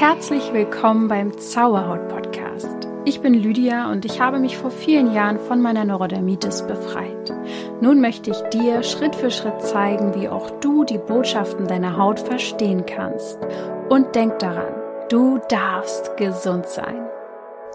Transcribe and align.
Herzlich 0.00 0.54
willkommen 0.54 1.08
beim 1.08 1.36
Zauberhaut 1.36 2.08
Podcast. 2.08 2.88
Ich 3.04 3.20
bin 3.20 3.34
Lydia 3.34 3.92
und 3.92 4.06
ich 4.06 4.18
habe 4.18 4.38
mich 4.38 4.56
vor 4.56 4.70
vielen 4.70 5.12
Jahren 5.12 5.38
von 5.38 5.60
meiner 5.60 5.84
Neurodermitis 5.84 6.66
befreit. 6.66 7.30
Nun 7.82 8.00
möchte 8.00 8.30
ich 8.30 8.40
dir 8.48 8.82
Schritt 8.82 9.14
für 9.14 9.30
Schritt 9.30 9.60
zeigen, 9.60 10.14
wie 10.14 10.30
auch 10.30 10.58
du 10.60 10.84
die 10.84 10.96
Botschaften 10.96 11.66
deiner 11.66 11.98
Haut 11.98 12.18
verstehen 12.18 12.86
kannst. 12.86 13.38
Und 13.90 14.14
denk 14.14 14.38
daran, 14.38 14.72
du 15.10 15.38
darfst 15.50 16.16
gesund 16.16 16.64
sein. 16.66 17.06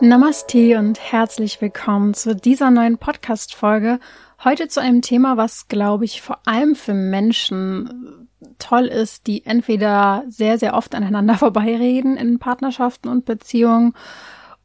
Namaste 0.01 0.79
und 0.79 0.99
herzlich 0.99 1.61
willkommen 1.61 2.15
zu 2.15 2.35
dieser 2.35 2.71
neuen 2.71 2.97
Podcast-Folge. 2.97 3.99
Heute 4.43 4.67
zu 4.67 4.81
einem 4.81 5.03
Thema, 5.03 5.37
was, 5.37 5.67
glaube 5.67 6.05
ich, 6.05 6.23
vor 6.23 6.39
allem 6.47 6.73
für 6.73 6.95
Menschen 6.95 8.24
toll 8.59 8.85
ist, 8.85 9.27
die 9.27 9.45
entweder 9.45 10.23
sehr, 10.27 10.57
sehr 10.57 10.73
oft 10.75 10.95
aneinander 10.95 11.35
vorbeireden 11.38 12.17
in 12.17 12.39
Partnerschaften 12.39 13.09
und 13.09 13.25
Beziehungen 13.25 13.93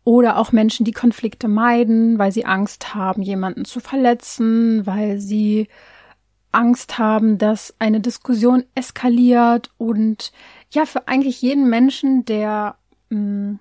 oder 0.05 0.39
auch 0.39 0.53
Menschen, 0.53 0.85
die 0.85 0.93
Konflikte 0.93 1.49
meiden, 1.49 2.19
weil 2.19 2.33
sie 2.33 2.47
Angst 2.47 2.95
haben, 2.95 3.23
jemanden 3.23 3.65
zu 3.65 3.81
verletzen, 3.81 4.87
weil 4.87 5.19
sie 5.19 5.69
Angst 6.53 6.99
haben, 6.99 7.39
dass 7.39 7.75
eine 7.79 8.01
Diskussion 8.01 8.65
eskaliert 8.75 9.71
und 9.79 10.33
ja, 10.73 10.87
für 10.87 11.07
eigentlich 11.07 11.43
jeden 11.43 11.69
Menschen, 11.69 12.25
der 12.25 12.77
mh, 13.11 13.19
hm, 13.19 13.59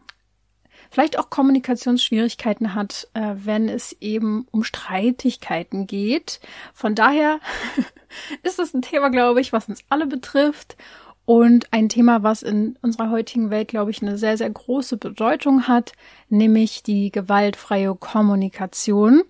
vielleicht 0.89 1.19
auch 1.19 1.29
Kommunikationsschwierigkeiten 1.29 2.73
hat, 2.73 3.07
äh, 3.13 3.35
wenn 3.35 3.69
es 3.69 3.95
eben 4.01 4.47
um 4.51 4.63
Streitigkeiten 4.63 5.87
geht. 5.87 6.39
Von 6.73 6.95
daher 6.95 7.39
ist 8.43 8.58
es 8.69 8.73
ein 8.73 8.81
Thema, 8.81 9.09
glaube 9.09 9.41
ich, 9.41 9.51
was 9.51 9.67
uns 9.67 9.83
alle 9.89 10.07
betrifft 10.07 10.77
und 11.25 11.71
ein 11.71 11.89
Thema, 11.89 12.23
was 12.23 12.41
in 12.41 12.77
unserer 12.81 13.11
heutigen 13.11 13.49
Welt, 13.49 13.67
glaube 13.67 13.91
ich, 13.91 14.01
eine 14.01 14.17
sehr, 14.17 14.37
sehr 14.37 14.49
große 14.49 14.97
Bedeutung 14.97 15.67
hat, 15.67 15.93
nämlich 16.29 16.81
die 16.81 17.11
gewaltfreie 17.11 17.93
Kommunikation. 17.95 19.21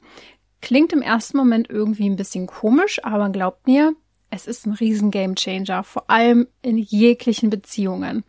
Klingt 0.62 0.94
im 0.94 1.02
ersten 1.02 1.38
Moment 1.38 1.70
irgendwie 1.70 2.10
ein 2.10 2.16
bisschen 2.16 2.48
komisch, 2.48 3.04
aber 3.04 3.30
glaubt 3.30 3.68
mir, 3.68 3.94
es 4.30 4.48
ist 4.48 4.66
ein 4.66 4.74
riesen 4.74 5.12
Gamechanger, 5.12 5.84
vor 5.84 6.10
allem 6.10 6.48
in 6.62 6.78
jeglichen 6.78 7.50
Beziehungen. 7.50 8.24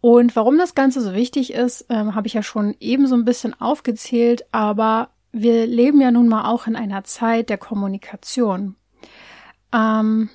Und 0.00 0.34
warum 0.34 0.58
das 0.58 0.74
Ganze 0.74 1.00
so 1.00 1.14
wichtig 1.14 1.52
ist, 1.52 1.86
ähm, 1.88 2.14
habe 2.14 2.26
ich 2.26 2.34
ja 2.34 2.42
schon 2.42 2.74
eben 2.80 3.06
so 3.06 3.14
ein 3.14 3.24
bisschen 3.24 3.58
aufgezählt, 3.60 4.44
aber 4.50 5.10
wir 5.30 5.66
leben 5.66 6.00
ja 6.00 6.10
nun 6.10 6.28
mal 6.28 6.50
auch 6.50 6.66
in 6.66 6.76
einer 6.76 7.04
Zeit 7.04 7.48
der 7.50 7.58
Kommunikation. 7.58 8.76
Ähm, 9.72 10.28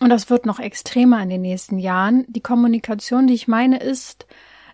und 0.00 0.08
das 0.08 0.30
wird 0.30 0.46
noch 0.46 0.58
extremer 0.58 1.22
in 1.22 1.28
den 1.28 1.42
nächsten 1.42 1.78
Jahren. 1.78 2.24
Die 2.28 2.40
Kommunikation, 2.40 3.26
die 3.26 3.34
ich 3.34 3.48
meine, 3.48 3.78
ist 3.78 4.26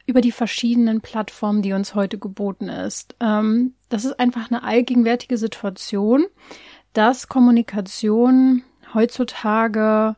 über 0.06 0.20
die 0.20 0.32
verschiedenen 0.32 1.00
Plattformen, 1.00 1.62
die 1.62 1.72
uns 1.72 1.94
heute 1.94 2.18
geboten 2.18 2.68
ist. 2.68 3.16
Ähm, 3.20 3.74
das 3.88 4.04
ist 4.04 4.18
einfach 4.20 4.50
eine 4.50 4.62
allgegenwärtige 4.62 5.36
Situation, 5.36 6.26
dass 6.92 7.28
Kommunikation 7.28 8.62
heutzutage 8.94 10.16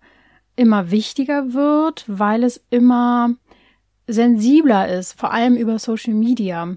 immer 0.57 0.91
wichtiger 0.91 1.55
wird, 1.55 2.05
weil 2.07 2.45
es 2.45 2.63
immer 2.69 3.35
sensibler 4.07 4.89
ist, 4.89 5.19
vor 5.19 5.33
allem 5.33 5.57
über 5.57 5.79
Social 5.79 6.15
Media. 6.15 6.77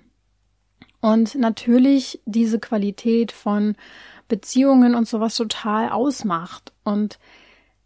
Und 1.01 1.35
natürlich 1.35 2.21
diese 2.25 2.59
Qualität 2.59 3.31
von 3.31 3.75
Beziehungen 4.31 4.95
und 4.95 5.09
sowas 5.09 5.35
total 5.35 5.89
ausmacht. 5.89 6.71
Und 6.85 7.19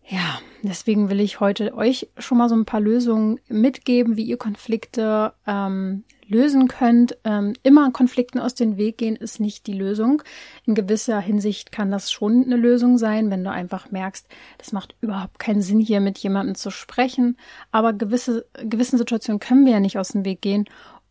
ja, 0.07 0.39
deswegen 0.61 1.09
will 1.09 1.19
ich 1.19 1.39
heute 1.39 1.73
euch 1.73 2.07
schon 2.19 2.37
mal 2.37 2.49
so 2.49 2.55
ein 2.55 2.65
paar 2.65 2.79
Lösungen 2.79 3.39
mitgeben, 3.47 4.15
wie 4.15 4.25
ihr 4.25 4.37
Konflikte 4.37 5.33
ähm, 5.47 6.03
lösen 6.27 6.67
könnt. 6.67 7.17
Ähm, 7.23 7.53
immer 7.63 7.89
Konflikten 7.91 8.37
aus 8.39 8.53
dem 8.53 8.77
Weg 8.77 8.99
gehen 8.99 9.15
ist 9.15 9.39
nicht 9.39 9.65
die 9.65 9.73
Lösung. 9.73 10.21
In 10.65 10.75
gewisser 10.75 11.19
Hinsicht 11.19 11.71
kann 11.71 11.89
das 11.89 12.11
schon 12.11 12.43
eine 12.43 12.57
Lösung 12.57 12.99
sein, 12.99 13.31
wenn 13.31 13.43
du 13.43 13.49
einfach 13.49 13.89
merkst, 13.89 14.27
das 14.59 14.71
macht 14.71 14.95
überhaupt 15.01 15.39
keinen 15.39 15.63
Sinn, 15.63 15.79
hier 15.79 15.99
mit 15.99 16.19
jemandem 16.19 16.53
zu 16.53 16.69
sprechen. 16.69 17.37
Aber 17.71 17.91
gewisse, 17.91 18.45
gewissen 18.61 18.99
Situationen 18.99 19.39
können 19.39 19.65
wir 19.65 19.73
ja 19.73 19.79
nicht 19.79 19.97
aus 19.97 20.09
dem 20.09 20.23
Weg 20.23 20.41
gehen. 20.41 20.65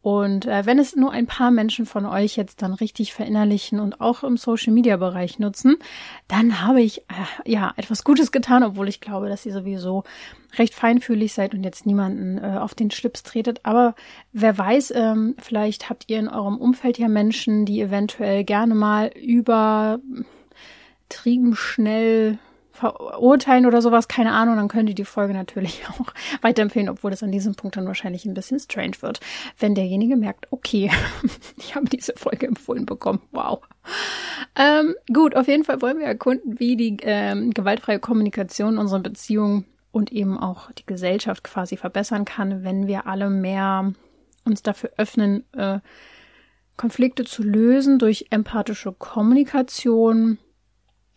Und 0.05 0.45
äh, 0.45 0.67
wenn 0.67 0.79
es 0.79 0.95
nur 0.95 1.13
ein 1.13 1.27
paar 1.27 1.51
Menschen 1.51 1.87
von 1.87 2.05
euch 2.05 2.37
jetzt 2.37 2.61
dann 2.61 2.75
richtig 2.75 3.15
verinnerlichen 3.15 3.81
und 3.81 4.03
auch 4.03 4.23
im 4.23 4.37
Social-Media-Bereich 4.37 5.39
nutzen, 5.39 5.77
dann 6.29 6.61
habe 6.61 6.83
ich 6.83 6.99
äh, 6.99 7.51
ja 7.51 7.73
etwas 7.79 8.05
Gutes 8.05 8.31
getan, 8.31 8.65
obwohl 8.65 8.87
ich 8.87 9.01
glaube, 9.01 9.31
dass 9.31 9.47
ihr 9.47 9.55
sowieso 9.55 10.05
recht 10.59 10.75
feinfühlig 10.75 11.33
seid 11.33 11.55
und 11.55 11.65
jetzt 11.65 11.87
niemanden 11.87 12.37
äh, 12.37 12.59
auf 12.59 12.75
den 12.75 12.91
Schlips 12.91 13.23
tretet. 13.23 13.61
Aber 13.63 13.95
wer 14.35 14.59
weiß, 14.59 14.93
ähm, 14.95 15.37
vielleicht 15.39 15.89
habt 15.89 16.11
ihr 16.11 16.19
in 16.19 16.29
eurem 16.29 16.59
Umfeld 16.59 16.99
ja 16.99 17.09
Menschen, 17.09 17.65
die 17.65 17.81
eventuell 17.81 18.45
gerne 18.45 18.75
mal 18.75 19.07
übertrieben 19.07 20.05
schnell 21.55 22.37
verurteilen 22.85 23.65
oder 23.65 23.81
sowas, 23.81 24.09
keine 24.09 24.33
Ahnung, 24.33 24.57
dann 24.57 24.69
könnt 24.69 24.91
ihr 24.91 24.95
die 24.95 25.07
Folge 25.07 25.33
natürlich 25.33 25.85
auch 25.89 26.13
weiterempfehlen, 26.43 26.91
obwohl 26.91 27.11
das 27.11 27.23
an 27.23 27.33
diesem 27.33 27.55
Punkt 27.55 27.77
dann 27.77 27.87
wahrscheinlich 27.87 28.27
ein 28.27 28.35
bisschen 28.35 28.59
strange 28.59 28.97
wird, 29.01 29.21
wenn 29.59 29.75
derjenige 29.75 30.17
merkt, 30.17 30.49
okay, 30.51 30.91
ich 31.57 31.75
habe 31.75 31.89
diese 31.89 32.13
Folge 32.17 32.47
empfohlen 32.47 32.85
bekommen, 32.85 33.23
wow. 33.33 33.61
Ähm, 34.57 34.95
gut, 35.13 35.35
auf 35.35 35.49
jeden 35.49 35.65
Fall 35.65 35.81
wollen 35.81 35.99
wir 35.99 36.07
erkunden, 36.07 36.61
wie 36.61 36.77
die 36.77 36.99
ähm, 37.03 37.53
gewaltfreie 37.53 37.99
Kommunikation 37.99 38.77
unsere 38.77 39.01
Beziehungen 39.01 39.65
und 39.91 40.13
eben 40.13 40.39
auch 40.39 40.71
die 40.73 40.87
Gesellschaft 40.87 41.45
quasi 41.45 41.77
verbessern 41.77 42.25
kann, 42.25 42.65
wenn 42.65 42.87
wir 42.87 43.07
alle 43.07 43.31
mehr 43.31 43.93
uns 44.45 44.63
dafür 44.63 44.91
öffnen, 44.99 45.45
äh, 45.53 45.79
Konflikte 46.77 47.25
zu 47.25 47.43
lösen 47.43 47.99
durch 47.99 48.27
empathische 48.31 48.93
Kommunikation, 48.93 50.39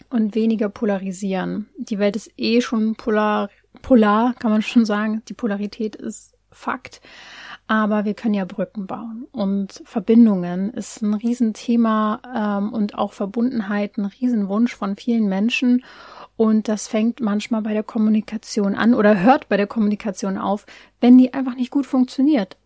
und 0.10 0.36
weniger 0.36 0.70
polarisieren. 0.70 1.68
Die 1.78 2.00
Welt 2.00 2.16
ist 2.16 2.32
eh 2.38 2.62
schon 2.62 2.96
polar, 2.96 3.50
polar, 3.82 4.34
kann 4.36 4.52
man 4.52 4.62
schon 4.62 4.86
sagen. 4.86 5.22
Die 5.28 5.34
Polarität 5.34 5.96
ist 5.96 6.34
Fakt. 6.52 7.02
Aber 7.68 8.06
wir 8.06 8.14
können 8.14 8.34
ja 8.34 8.46
Brücken 8.46 8.88
bauen. 8.88 9.28
Und 9.32 9.82
Verbindungen 9.86 10.72
ist 10.72 11.02
ein 11.02 11.14
Riesenthema 11.14 12.22
ähm, 12.34 12.74
und 12.74 12.96
auch 12.96 13.12
Verbundenheit 13.12 13.98
ein 13.98 14.06
Riesenwunsch 14.06 14.74
von 14.74 14.96
vielen 14.96 15.28
Menschen. 15.28 15.84
Und 16.38 16.70
das 16.70 16.88
fängt 16.88 17.20
manchmal 17.20 17.62
bei 17.62 17.74
der 17.74 17.84
Kommunikation 17.84 18.76
an 18.76 18.94
oder 18.94 19.20
hört 19.20 19.50
bei 19.50 19.58
der 19.58 19.68
Kommunikation 19.68 20.38
auf, 20.38 20.66
wenn 21.02 21.18
die 21.18 21.34
einfach 21.34 21.56
nicht 21.56 21.72
gut 21.72 21.86
funktioniert. 21.86 22.58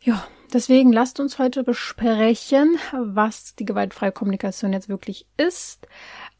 Ja, 0.00 0.24
deswegen 0.52 0.92
lasst 0.92 1.18
uns 1.18 1.38
heute 1.38 1.64
besprechen, 1.64 2.78
was 2.92 3.56
die 3.56 3.64
gewaltfreie 3.64 4.12
Kommunikation 4.12 4.72
jetzt 4.72 4.88
wirklich 4.88 5.26
ist, 5.36 5.88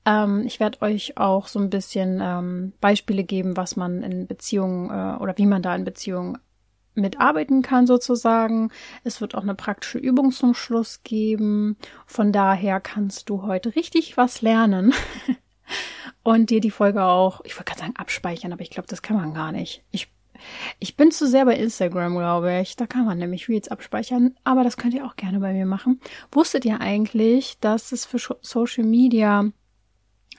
ähm, 0.04 0.42
ich 0.46 0.60
werde 0.60 0.82
euch 0.82 1.16
auch 1.16 1.48
so 1.48 1.58
ein 1.58 1.70
bisschen 1.70 2.20
ähm, 2.22 2.72
Beispiele 2.80 3.24
geben, 3.24 3.56
was 3.56 3.76
man 3.76 4.02
in 4.02 4.26
Beziehungen 4.26 4.90
äh, 4.90 5.16
oder 5.20 5.34
wie 5.36 5.46
man 5.46 5.62
da 5.62 5.74
in 5.74 5.84
Beziehungen 5.84 6.38
mitarbeiten 6.94 7.62
kann 7.62 7.86
sozusagen. 7.86 8.70
Es 9.02 9.20
wird 9.20 9.34
auch 9.34 9.42
eine 9.42 9.54
praktische 9.54 9.98
Übung 9.98 10.30
zum 10.30 10.54
Schluss 10.54 11.02
geben. 11.02 11.76
Von 12.06 12.32
daher 12.32 12.80
kannst 12.80 13.28
du 13.28 13.42
heute 13.42 13.74
richtig 13.74 14.16
was 14.16 14.42
lernen 14.42 14.94
und 16.22 16.50
dir 16.50 16.60
die 16.60 16.70
Folge 16.70 17.02
auch, 17.04 17.40
ich 17.44 17.56
wollte 17.56 17.70
gerade 17.70 17.80
sagen, 17.80 17.96
abspeichern, 17.96 18.52
aber 18.52 18.62
ich 18.62 18.70
glaube, 18.70 18.88
das 18.88 19.02
kann 19.02 19.16
man 19.16 19.34
gar 19.34 19.52
nicht. 19.52 19.84
Ich 19.90 20.08
ich 20.78 20.96
bin 20.96 21.10
zu 21.10 21.26
sehr 21.28 21.44
bei 21.44 21.56
Instagram, 21.56 22.16
glaube 22.16 22.60
ich. 22.60 22.76
Da 22.76 22.86
kann 22.86 23.06
man 23.06 23.18
nämlich 23.18 23.48
Reels 23.48 23.68
abspeichern, 23.68 24.34
aber 24.44 24.64
das 24.64 24.76
könnt 24.76 24.92
ihr 24.92 25.06
auch 25.06 25.16
gerne 25.16 25.40
bei 25.40 25.52
mir 25.52 25.64
machen. 25.64 26.00
Wusstet 26.32 26.64
ihr 26.64 26.80
eigentlich, 26.80 27.58
dass 27.60 27.92
es 27.92 28.04
für 28.04 28.18
Social 28.42 28.84
Media 28.84 29.50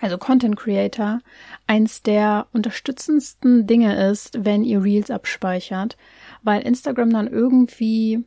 also 0.05 0.19
Content 0.19 0.55
Creator, 0.55 1.19
eins 1.65 2.03
der 2.03 2.45
unterstützendsten 2.53 3.65
Dinge 3.65 4.07
ist, 4.11 4.45
wenn 4.45 4.63
ihr 4.63 4.83
Reels 4.83 5.09
abspeichert, 5.09 5.97
weil 6.43 6.61
Instagram 6.61 7.09
dann 7.09 7.27
irgendwie 7.27 8.23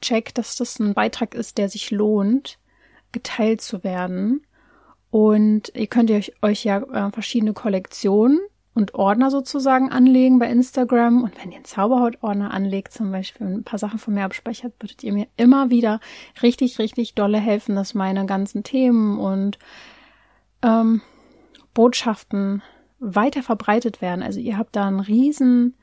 checkt, 0.00 0.38
dass 0.38 0.56
das 0.56 0.80
ein 0.80 0.94
Beitrag 0.94 1.36
ist, 1.36 1.56
der 1.56 1.68
sich 1.68 1.92
lohnt, 1.92 2.58
geteilt 3.12 3.60
zu 3.60 3.84
werden. 3.84 4.44
Und 5.10 5.70
ihr 5.76 5.86
könnt 5.86 6.10
euch, 6.10 6.32
euch 6.42 6.64
ja 6.64 6.78
äh, 6.78 7.12
verschiedene 7.12 7.52
Kollektionen 7.52 8.40
und 8.74 8.94
Ordner 8.94 9.30
sozusagen 9.30 9.92
anlegen 9.92 10.40
bei 10.40 10.50
Instagram. 10.50 11.22
Und 11.22 11.40
wenn 11.40 11.52
ihr 11.52 11.58
einen 11.58 11.64
Zauberhaut-Ordner 11.64 12.52
anlegt, 12.52 12.92
zum 12.92 13.12
Beispiel 13.12 13.46
ein 13.46 13.62
paar 13.62 13.78
Sachen 13.78 14.00
von 14.00 14.14
mir 14.14 14.24
abspeichert, 14.24 14.72
würdet 14.80 15.04
ihr 15.04 15.12
mir 15.12 15.28
immer 15.36 15.70
wieder 15.70 16.00
richtig, 16.42 16.80
richtig 16.80 17.14
dolle 17.14 17.38
helfen, 17.38 17.76
dass 17.76 17.94
meine 17.94 18.26
ganzen 18.26 18.64
Themen 18.64 19.20
und 19.20 19.60
ähm, 20.62 21.02
Botschaften 21.74 22.62
weiter 22.98 23.42
verbreitet 23.42 24.00
werden. 24.00 24.22
Also 24.22 24.40
ihr 24.40 24.58
habt 24.58 24.76
da 24.76 24.86
einen 24.86 25.00
riesen 25.00 25.76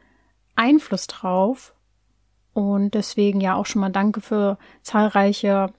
Einfluss 0.55 1.07
drauf. 1.07 1.73
Und 2.53 2.93
deswegen 2.93 3.41
ja 3.41 3.55
auch 3.55 3.65
schon 3.65 3.81
mal 3.81 3.91
danke 3.91 4.21
für 4.21 4.57
zahlreiche 4.81 5.73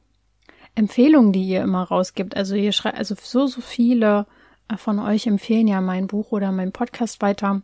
Empfehlungen, 0.75 1.33
die 1.33 1.49
ihr 1.49 1.63
immer 1.63 1.85
rausgibt. 1.85 2.37
Also 2.37 2.55
ihr 2.55 2.73
schreibt, 2.73 2.99
also 2.99 3.15
so, 3.19 3.47
so 3.47 3.63
viele 3.63 4.27
äh, 4.69 4.77
von 4.77 4.99
euch 4.99 5.27
empfehlen 5.27 5.69
ja 5.69 5.81
mein 5.81 6.07
Buch 6.07 6.33
oder 6.33 6.53
mein 6.53 6.73
Podcast 6.73 7.23
weiter. 7.23 7.63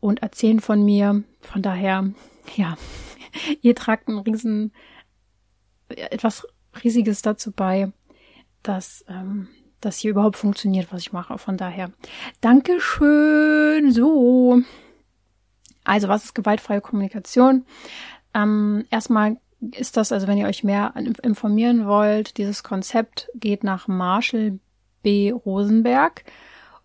und 0.00 0.22
erzählen 0.22 0.60
von 0.60 0.84
mir. 0.84 1.24
Von 1.40 1.62
daher, 1.62 2.10
ja, 2.56 2.76
ihr 3.62 3.74
tragt 3.74 4.08
ein 4.08 4.18
riesen, 4.18 4.72
etwas 5.88 6.46
Riesiges 6.84 7.22
dazu 7.22 7.52
bei, 7.52 7.92
dass 8.62 9.04
ähm, 9.08 9.48
das 9.80 9.98
hier 9.98 10.10
überhaupt 10.10 10.36
funktioniert, 10.36 10.88
was 10.92 11.00
ich 11.00 11.12
mache. 11.12 11.38
Von 11.38 11.56
daher, 11.56 11.90
Dankeschön. 12.40 13.92
So. 13.92 14.60
Also, 15.84 16.08
was 16.08 16.24
ist 16.24 16.34
gewaltfreie 16.34 16.80
Kommunikation? 16.80 17.64
Ähm, 18.34 18.84
erstmal 18.90 19.38
ist 19.60 19.96
das, 19.96 20.12
also 20.12 20.26
wenn 20.26 20.38
ihr 20.38 20.46
euch 20.46 20.64
mehr 20.64 20.94
informieren 21.22 21.86
wollt, 21.86 22.36
dieses 22.36 22.62
Konzept 22.62 23.28
geht 23.34 23.64
nach 23.64 23.88
Marshall 23.88 24.58
B. 25.02 25.30
Rosenberg. 25.30 26.24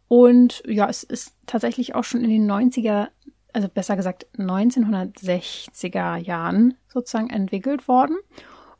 Und 0.07 0.61
ja, 0.67 0.89
es 0.89 1.03
ist 1.03 1.35
tatsächlich 1.45 1.95
auch 1.95 2.03
schon 2.03 2.23
in 2.23 2.29
den 2.29 2.49
90er, 2.49 3.07
also 3.53 3.67
besser 3.67 3.95
gesagt 3.95 4.27
1960er 4.37 6.17
Jahren 6.17 6.75
sozusagen 6.87 7.29
entwickelt 7.29 7.87
worden 7.87 8.17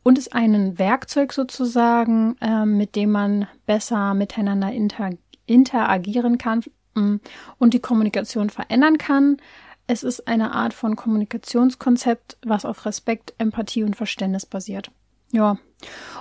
und 0.03 0.18
ist 0.18 0.33
ein 0.33 0.77
Werkzeug 0.80 1.33
sozusagen, 1.33 2.36
äh, 2.42 2.65
mit 2.65 2.95
dem 2.95 3.12
man 3.12 3.48
besser 3.65 4.13
miteinander 4.13 4.71
inter 4.71 5.12
interagieren 5.45 6.38
kann 6.38 6.63
mm, 6.95 7.15
und 7.57 7.74
die 7.74 7.80
Kommunikation 7.80 8.50
verändern 8.50 8.98
kann. 8.98 9.38
Es 9.88 10.03
ist 10.03 10.27
eine 10.27 10.53
Art 10.53 10.74
von 10.74 10.95
Kommunikationskonzept, 10.95 12.38
was 12.45 12.63
auf 12.63 12.86
Respekt, 12.86 13.33
Empathie 13.38 13.83
und 13.83 13.95
Verständnis 13.95 14.45
basiert. 14.45 14.92
Ja. 15.31 15.57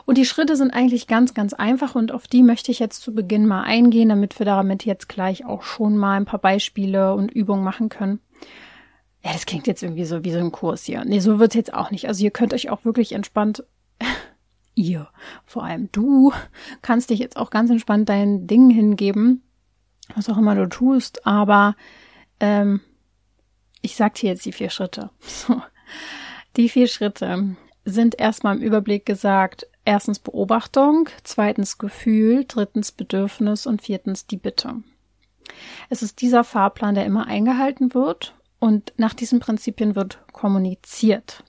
Und 0.06 0.16
die 0.16 0.24
Schritte 0.24 0.56
sind 0.56 0.70
eigentlich 0.70 1.06
ganz, 1.06 1.34
ganz 1.34 1.52
einfach 1.52 1.94
und 1.94 2.12
auf 2.12 2.26
die 2.26 2.42
möchte 2.42 2.70
ich 2.72 2.78
jetzt 2.78 3.02
zu 3.02 3.14
Beginn 3.14 3.46
mal 3.46 3.62
eingehen, 3.62 4.08
damit 4.08 4.38
wir 4.38 4.46
damit 4.46 4.84
jetzt 4.86 5.08
gleich 5.08 5.44
auch 5.44 5.62
schon 5.62 5.96
mal 5.96 6.16
ein 6.16 6.24
paar 6.24 6.40
Beispiele 6.40 7.14
und 7.14 7.30
Übungen 7.30 7.62
machen 7.62 7.88
können. 7.88 8.20
Ja, 9.22 9.32
das 9.32 9.46
klingt 9.46 9.66
jetzt 9.66 9.82
irgendwie 9.82 10.04
so 10.04 10.24
wie 10.24 10.32
so 10.32 10.38
ein 10.38 10.52
Kurs 10.52 10.84
hier. 10.84 11.04
Nee, 11.04 11.20
so 11.20 11.38
wird's 11.38 11.54
jetzt 11.54 11.74
auch 11.74 11.90
nicht. 11.90 12.08
Also 12.08 12.24
ihr 12.24 12.30
könnt 12.30 12.54
euch 12.54 12.70
auch 12.70 12.84
wirklich 12.84 13.12
entspannt, 13.12 13.64
ihr, 14.74 15.08
vor 15.44 15.64
allem 15.64 15.90
du, 15.92 16.32
kannst 16.80 17.10
dich 17.10 17.18
jetzt 17.18 17.36
auch 17.36 17.50
ganz 17.50 17.70
entspannt 17.70 18.08
deinen 18.08 18.46
Dingen 18.46 18.70
hingeben, 18.70 19.42
was 20.14 20.30
auch 20.30 20.38
immer 20.38 20.54
du 20.54 20.68
tust, 20.68 21.26
aber 21.26 21.76
ähm, 22.40 22.80
ich 23.82 23.96
sag 23.96 24.14
dir 24.14 24.30
jetzt 24.30 24.44
die 24.46 24.52
vier 24.52 24.70
Schritte. 24.70 25.10
So. 25.20 25.60
Die 26.56 26.68
vier 26.68 26.86
Schritte 26.86 27.56
sind 27.84 28.18
erstmal 28.18 28.56
im 28.56 28.62
Überblick 28.62 29.06
gesagt, 29.06 29.66
erstens 29.84 30.18
Beobachtung, 30.18 31.08
zweitens 31.24 31.78
Gefühl, 31.78 32.44
drittens 32.46 32.92
Bedürfnis 32.92 33.66
und 33.66 33.82
viertens 33.82 34.26
die 34.26 34.36
Bitte. 34.36 34.82
Es 35.88 36.02
ist 36.02 36.20
dieser 36.20 36.44
Fahrplan, 36.44 36.94
der 36.94 37.06
immer 37.06 37.26
eingehalten 37.26 37.94
wird 37.94 38.34
und 38.60 38.92
nach 38.96 39.14
diesen 39.14 39.40
Prinzipien 39.40 39.96
wird 39.96 40.20
kommuniziert. 40.32 41.42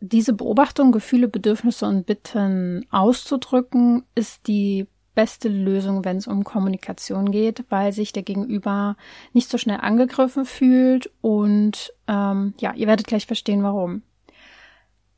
Diese 0.00 0.32
Beobachtung, 0.32 0.90
Gefühle, 0.90 1.28
Bedürfnisse 1.28 1.86
und 1.86 2.06
Bitten 2.06 2.84
auszudrücken, 2.90 4.04
ist 4.16 4.48
die 4.48 4.88
beste 5.14 5.48
Lösung, 5.48 6.04
wenn 6.04 6.16
es 6.16 6.26
um 6.26 6.42
Kommunikation 6.42 7.30
geht, 7.30 7.64
weil 7.68 7.92
sich 7.92 8.12
der 8.12 8.22
Gegenüber 8.22 8.96
nicht 9.32 9.48
so 9.48 9.58
schnell 9.58 9.78
angegriffen 9.80 10.44
fühlt 10.44 11.10
und 11.20 11.92
ähm, 12.08 12.54
ja, 12.58 12.72
ihr 12.74 12.86
werdet 12.86 13.06
gleich 13.06 13.26
verstehen, 13.26 13.62
warum. 13.62 14.02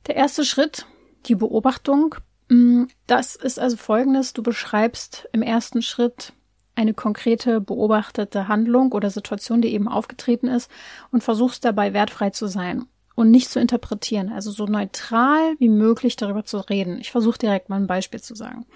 Der 0.07 0.17
erste 0.17 0.45
Schritt, 0.45 0.87
die 1.27 1.37
Beobachtung, 1.37 2.17
mm, 2.49 2.85
das 3.07 3.37
ist 3.37 3.59
also 3.59 3.77
folgendes. 3.77 4.33
Du 4.33 4.43
beschreibst 4.43 5.29
im 5.33 5.43
ersten 5.43 5.81
Schritt 5.81 6.33
eine 6.75 6.95
konkrete 6.95 7.61
beobachtete 7.61 8.49
Handlung 8.49 8.93
oder 8.93 9.11
Situation, 9.11 9.63
die 9.63 9.73
eben 9.73 9.89
aufgetreten 9.89 10.49
ist 10.49 10.71
und 11.11 11.23
versuchst 11.23 11.65
dabei 11.65 11.93
wertfrei 11.93 12.31
zu 12.31 12.47
sein 12.47 12.87
und 13.15 13.31
nicht 13.31 13.51
zu 13.51 13.61
interpretieren, 13.61 14.33
also 14.33 14.51
so 14.51 14.67
neutral 14.67 15.55
wie 15.59 15.69
möglich 15.69 16.17
darüber 16.17 16.45
zu 16.45 16.59
reden. 16.59 16.99
Ich 16.99 17.13
versuche 17.13 17.39
direkt 17.39 17.69
mal 17.69 17.77
ein 17.77 17.87
Beispiel 17.87 18.21
zu 18.21 18.35
sagen. 18.35 18.67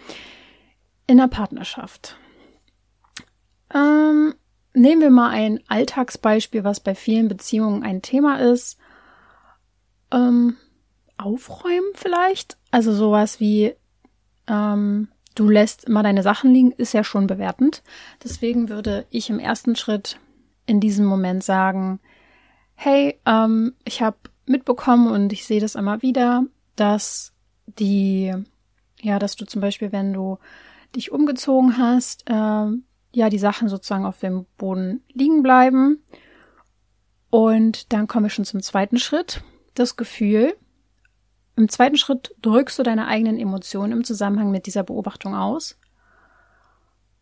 In 1.06 1.16
der 1.16 1.28
Partnerschaft. 1.28 2.16
Ähm, 3.74 4.34
nehmen 4.74 5.00
wir 5.00 5.10
mal 5.10 5.30
ein 5.30 5.60
Alltagsbeispiel, 5.68 6.64
was 6.64 6.80
bei 6.80 6.94
vielen 6.94 7.28
Beziehungen 7.28 7.82
ein 7.82 8.02
Thema 8.02 8.38
ist. 8.38 8.78
Ähm, 10.12 10.56
aufräumen 11.16 11.90
vielleicht. 11.94 12.56
Also 12.70 12.92
sowas 12.92 13.40
wie, 13.40 13.74
ähm, 14.46 15.08
du 15.38 15.48
lässt 15.48 15.84
immer 15.84 16.02
deine 16.02 16.22
Sachen 16.22 16.52
liegen, 16.52 16.72
ist 16.72 16.94
ja 16.94 17.04
schon 17.04 17.26
bewertend. 17.26 17.82
Deswegen 18.24 18.68
würde 18.68 19.06
ich 19.10 19.30
im 19.30 19.38
ersten 19.38 19.76
Schritt 19.76 20.18
in 20.66 20.80
diesem 20.80 21.06
Moment 21.06 21.44
sagen, 21.44 22.00
hey, 22.74 23.18
ähm, 23.24 23.74
ich 23.84 24.02
habe 24.02 24.16
mitbekommen 24.46 25.08
und 25.08 25.32
ich 25.32 25.46
sehe 25.46 25.60
das 25.60 25.74
immer 25.74 26.02
wieder, 26.02 26.44
dass 26.76 27.32
die, 27.66 28.34
ja, 29.00 29.18
dass 29.18 29.36
du 29.36 29.44
zum 29.44 29.60
Beispiel, 29.60 29.92
wenn 29.92 30.12
du 30.12 30.38
dich 30.96 31.12
umgezogen 31.12 31.78
hast, 31.78 32.28
äh, 32.28 32.66
ja, 33.12 33.30
die 33.30 33.38
Sachen 33.38 33.68
sozusagen 33.68 34.06
auf 34.06 34.18
dem 34.18 34.46
Boden 34.56 35.02
liegen 35.12 35.42
bleiben. 35.42 36.02
Und 37.30 37.92
dann 37.92 38.06
komme 38.08 38.26
ich 38.26 38.34
schon 38.34 38.44
zum 38.44 38.62
zweiten 38.62 38.98
Schritt, 38.98 39.42
das 39.74 39.96
Gefühl. 39.96 40.56
Im 41.58 41.68
zweiten 41.68 41.96
Schritt 41.96 42.36
drückst 42.40 42.78
du 42.78 42.84
deine 42.84 43.08
eigenen 43.08 43.36
Emotionen 43.36 43.92
im 43.92 44.04
Zusammenhang 44.04 44.52
mit 44.52 44.66
dieser 44.66 44.84
Beobachtung 44.84 45.34
aus. 45.34 45.76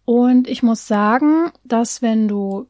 Und 0.05 0.47
ich 0.47 0.63
muss 0.63 0.87
sagen, 0.87 1.51
dass 1.65 2.03
wenn 2.03 2.29
du, 2.29 2.69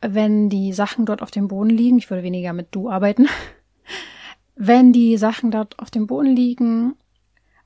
wenn 0.00 0.48
die 0.50 0.72
Sachen 0.72 1.06
dort 1.06 1.22
auf 1.22 1.32
dem 1.32 1.48
Boden 1.48 1.70
liegen, 1.70 1.98
ich 1.98 2.08
würde 2.08 2.22
weniger 2.22 2.52
mit 2.52 2.68
du 2.70 2.88
arbeiten, 2.88 3.26
wenn 4.54 4.92
die 4.92 5.16
Sachen 5.16 5.50
dort 5.50 5.80
auf 5.80 5.90
dem 5.90 6.06
Boden 6.06 6.36
liegen, 6.36 6.94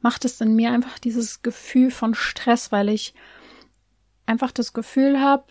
macht 0.00 0.24
es 0.24 0.40
in 0.40 0.56
mir 0.56 0.72
einfach 0.72 0.98
dieses 0.98 1.42
Gefühl 1.42 1.90
von 1.90 2.14
Stress, 2.14 2.72
weil 2.72 2.88
ich 2.88 3.12
einfach 4.24 4.50
das 4.50 4.72
Gefühl 4.72 5.20
habe, 5.20 5.44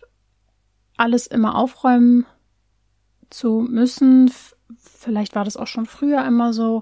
alles 0.97 1.27
immer 1.27 1.53
aufräumen 1.53 2.25
zu 3.29 3.63
müssen. 3.69 4.33
Vielleicht 4.75 5.35
war 5.35 5.45
das 5.45 5.55
auch 5.55 5.67
schon 5.67 5.85
früher 5.85 6.25
immer 6.25 6.51
so 6.51 6.81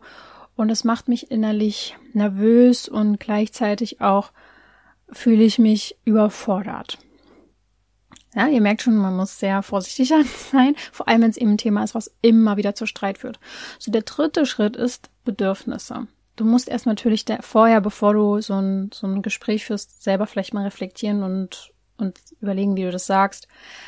und 0.55 0.69
es 0.69 0.83
macht 0.83 1.07
mich 1.07 1.31
innerlich 1.31 1.95
nervös 2.13 2.87
und 2.87 3.19
gleichzeitig 3.19 4.01
auch 4.01 4.31
fühle 5.09 5.43
ich 5.43 5.59
mich 5.59 5.97
überfordert. 6.05 6.97
Ja, 8.33 8.47
ihr 8.47 8.59
merkt 8.59 8.81
schon, 8.81 8.97
man 8.97 9.15
muss 9.15 9.39
sehr 9.39 9.63
vorsichtig 9.63 10.13
sein, 10.51 10.75
vor 10.91 11.07
allem 11.07 11.21
wenn 11.21 11.29
es 11.29 11.37
eben 11.37 11.51
ein 11.51 11.57
Thema 11.57 11.83
ist, 11.83 11.95
was 11.95 12.13
immer 12.21 12.57
wieder 12.57 12.75
zu 12.75 12.85
Streit 12.85 13.17
führt. 13.17 13.39
So 13.79 13.91
der 13.91 14.01
dritte 14.01 14.45
Schritt 14.45 14.75
ist 14.75 15.09
Bedürfnisse. 15.23 16.07
Du 16.35 16.43
musst 16.43 16.67
erst 16.67 16.85
natürlich 16.85 17.23
der, 17.23 17.41
vorher, 17.41 17.79
bevor 17.79 18.13
du 18.13 18.41
so 18.41 18.55
ein, 18.55 18.89
so 18.93 19.07
ein 19.07 19.21
Gespräch 19.21 19.65
führst, 19.65 20.03
selber 20.03 20.27
vielleicht 20.27 20.53
mal 20.53 20.65
reflektieren 20.65 21.23
und, 21.23 21.71
und 21.97 22.19
überlegen, 22.41 22.75
wie 22.75 22.83
du 22.83 22.91
das 22.91 23.05
sagst. 23.05 23.47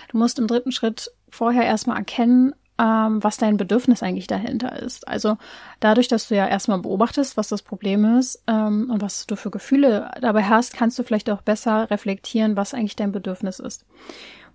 Du 0.10 0.18
musst 0.18 0.40
im 0.40 0.48
dritten 0.48 0.72
Schritt 0.72 1.12
vorher 1.30 1.66
erstmal 1.66 1.98
erkennen, 1.98 2.56
ähm, 2.80 3.24
was 3.24 3.38
dein 3.38 3.58
Bedürfnis 3.58 4.04
eigentlich 4.04 4.28
dahinter 4.28 4.80
ist. 4.82 5.08
Also 5.08 5.38
dadurch, 5.80 6.08
dass 6.08 6.28
du 6.28 6.36
ja 6.36 6.48
erstmal 6.48 6.80
beobachtest, 6.80 7.38
was 7.38 7.48
das 7.48 7.62
Problem 7.62 8.18
ist 8.18 8.44
ähm, 8.48 8.90
und 8.92 9.02
was 9.02 9.26
du 9.26 9.36
für 9.36 9.50
Gefühle 9.50 10.12
dabei 10.22 10.44
hast, 10.44 10.74
kannst 10.74 10.98
du 11.00 11.04
vielleicht 11.04 11.30
auch 11.30 11.42
besser 11.42 11.90
reflektieren, 11.90 12.56
was 12.56 12.74
eigentlich 12.74 12.96
dein 12.96 13.12
Bedürfnis 13.12 13.60
ist. 13.60 13.86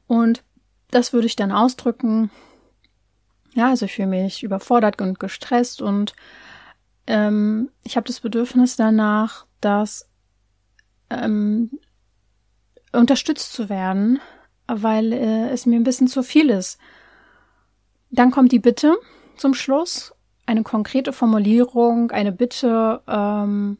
Und 0.06 0.44
das 0.90 1.12
würde 1.12 1.26
ich 1.26 1.36
dann 1.36 1.52
ausdrücken. 1.52 2.30
Ja, 3.54 3.68
also 3.68 3.86
ich 3.86 3.94
fühle 3.94 4.08
mich 4.08 4.42
überfordert 4.42 5.00
und 5.00 5.18
gestresst 5.18 5.82
und 5.82 6.14
ähm, 7.06 7.70
ich 7.82 7.96
habe 7.96 8.06
das 8.06 8.20
Bedürfnis 8.20 8.76
danach, 8.76 9.46
dass 9.60 10.08
ähm, 11.10 11.70
unterstützt 12.92 13.52
zu 13.52 13.68
werden, 13.68 14.20
weil 14.66 15.12
äh, 15.12 15.48
es 15.50 15.66
mir 15.66 15.76
ein 15.76 15.84
bisschen 15.84 16.08
zu 16.08 16.22
viel 16.22 16.50
ist. 16.50 16.78
Dann 18.12 18.30
kommt 18.30 18.52
die 18.52 18.58
Bitte 18.58 18.96
zum 19.36 19.54
Schluss, 19.54 20.14
eine 20.46 20.62
konkrete 20.62 21.12
Formulierung, 21.12 22.10
eine 22.10 22.30
Bitte, 22.30 23.00
ähm, 23.08 23.78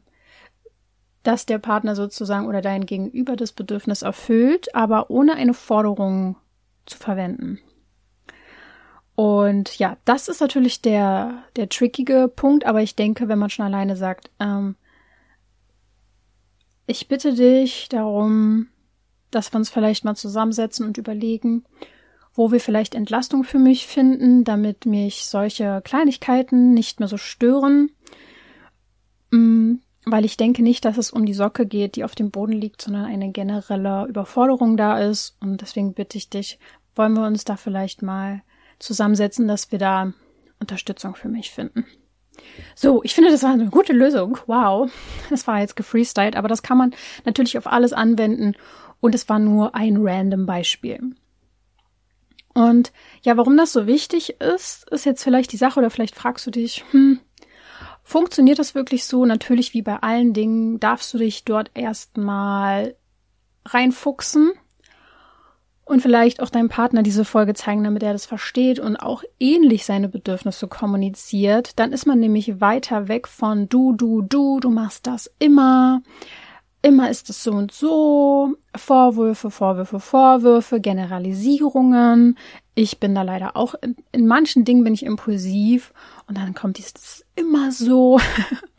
dass 1.21 1.45
der 1.45 1.59
Partner 1.59 1.95
sozusagen 1.95 2.47
oder 2.47 2.61
dein 2.61 2.85
Gegenüber 2.85 3.35
das 3.35 3.53
Bedürfnis 3.53 4.01
erfüllt, 4.01 4.75
aber 4.75 5.09
ohne 5.09 5.35
eine 5.35 5.53
Forderung 5.53 6.35
zu 6.85 6.97
verwenden. 6.97 7.59
Und 9.15 9.77
ja, 9.77 9.97
das 10.05 10.27
ist 10.27 10.41
natürlich 10.41 10.81
der, 10.81 11.43
der 11.55 11.69
trickige 11.69 12.27
Punkt, 12.27 12.65
aber 12.65 12.81
ich 12.81 12.95
denke, 12.95 13.27
wenn 13.27 13.39
man 13.39 13.51
schon 13.51 13.65
alleine 13.65 13.95
sagt, 13.95 14.31
ähm, 14.39 14.75
ich 16.87 17.07
bitte 17.07 17.35
dich 17.35 17.87
darum, 17.89 18.67
dass 19.29 19.53
wir 19.53 19.57
uns 19.57 19.69
vielleicht 19.69 20.03
mal 20.03 20.15
zusammensetzen 20.15 20.85
und 20.85 20.97
überlegen, 20.97 21.63
wo 22.33 22.51
wir 22.51 22.59
vielleicht 22.59 22.95
Entlastung 22.95 23.43
für 23.43 23.59
mich 23.59 23.87
finden, 23.87 24.43
damit 24.43 24.85
mich 24.85 25.25
solche 25.25 25.81
Kleinigkeiten 25.83 26.73
nicht 26.73 26.99
mehr 26.99 27.07
so 27.07 27.17
stören. 27.17 27.91
Mm, 29.31 29.75
weil 30.05 30.25
ich 30.25 30.35
denke 30.35 30.63
nicht, 30.63 30.83
dass 30.85 30.97
es 30.97 31.11
um 31.11 31.25
die 31.25 31.33
Socke 31.33 31.65
geht, 31.65 31.95
die 31.95 32.03
auf 32.03 32.15
dem 32.15 32.31
Boden 32.31 32.53
liegt, 32.53 32.81
sondern 32.81 33.05
eine 33.05 33.31
generelle 33.31 34.05
Überforderung 34.07 34.75
da 34.77 34.99
ist. 34.99 35.37
Und 35.39 35.61
deswegen 35.61 35.93
bitte 35.93 36.17
ich 36.17 36.29
dich, 36.29 36.59
wollen 36.95 37.13
wir 37.13 37.25
uns 37.25 37.45
da 37.45 37.55
vielleicht 37.55 38.01
mal 38.01 38.41
zusammensetzen, 38.79 39.47
dass 39.47 39.71
wir 39.71 39.79
da 39.79 40.13
Unterstützung 40.59 41.15
für 41.15 41.29
mich 41.29 41.51
finden. 41.51 41.85
So, 42.75 43.03
ich 43.03 43.13
finde, 43.13 43.31
das 43.31 43.43
war 43.43 43.51
eine 43.51 43.69
gute 43.69 43.93
Lösung. 43.93 44.37
Wow. 44.47 44.91
Das 45.29 45.47
war 45.47 45.59
jetzt 45.59 45.75
gefreestylt, 45.75 46.35
aber 46.35 46.47
das 46.47 46.63
kann 46.63 46.77
man 46.77 46.93
natürlich 47.25 47.57
auf 47.57 47.67
alles 47.67 47.93
anwenden 47.93 48.55
und 48.99 49.15
es 49.15 49.29
war 49.29 49.39
nur 49.39 49.75
ein 49.75 49.97
random 49.97 50.45
Beispiel. 50.45 51.15
Und 52.53 52.91
ja, 53.23 53.35
warum 53.37 53.57
das 53.57 53.73
so 53.73 53.87
wichtig 53.87 54.39
ist, 54.39 54.89
ist 54.91 55.05
jetzt 55.05 55.23
vielleicht 55.23 55.51
die 55.51 55.57
Sache 55.57 55.79
oder 55.79 55.89
vielleicht 55.89 56.15
fragst 56.15 56.45
du 56.45 56.51
dich, 56.51 56.83
hm, 56.91 57.19
funktioniert 58.03 58.59
das 58.59 58.75
wirklich 58.75 59.05
so? 59.05 59.25
Natürlich 59.25 59.73
wie 59.73 59.81
bei 59.81 59.97
allen 59.97 60.33
Dingen 60.33 60.79
darfst 60.79 61.13
du 61.13 61.17
dich 61.17 61.45
dort 61.45 61.71
erstmal 61.73 62.95
reinfuchsen 63.65 64.51
und 65.85 66.01
vielleicht 66.01 66.41
auch 66.41 66.49
deinem 66.49 66.69
Partner 66.69 67.03
diese 67.03 67.25
Folge 67.25 67.53
zeigen, 67.53 67.83
damit 67.83 68.03
er 68.03 68.13
das 68.13 68.25
versteht 68.25 68.79
und 68.79 68.97
auch 68.97 69.23
ähnlich 69.39 69.85
seine 69.85 70.07
Bedürfnisse 70.07 70.67
kommuniziert. 70.67 71.77
Dann 71.79 71.91
ist 71.91 72.05
man 72.05 72.19
nämlich 72.19 72.61
weiter 72.61 73.07
weg 73.07 73.27
von 73.27 73.67
du, 73.67 73.93
du, 73.93 74.21
du, 74.21 74.59
du 74.59 74.69
machst 74.69 75.07
das 75.07 75.31
immer. 75.39 76.01
Immer 76.83 77.09
ist 77.09 77.29
es 77.29 77.41
so 77.43 77.51
und 77.53 77.71
so. 77.71 78.55
Vorwürfe, 78.75 79.49
Vorwürfe, 79.49 79.99
Vorwürfe, 79.99 80.81
Generalisierungen. 80.81 82.37
Ich 82.75 82.99
bin 82.99 83.15
da 83.15 83.21
leider 83.21 83.55
auch, 83.55 83.73
in, 83.81 83.95
in 84.11 84.27
manchen 84.27 84.65
Dingen 84.65 84.83
bin 84.83 84.93
ich 84.93 85.03
impulsiv 85.03 85.93
und 86.27 86.37
dann 86.37 86.53
kommt 86.53 86.77
dieses 86.77 87.25
immer 87.35 87.71
so. 87.71 88.19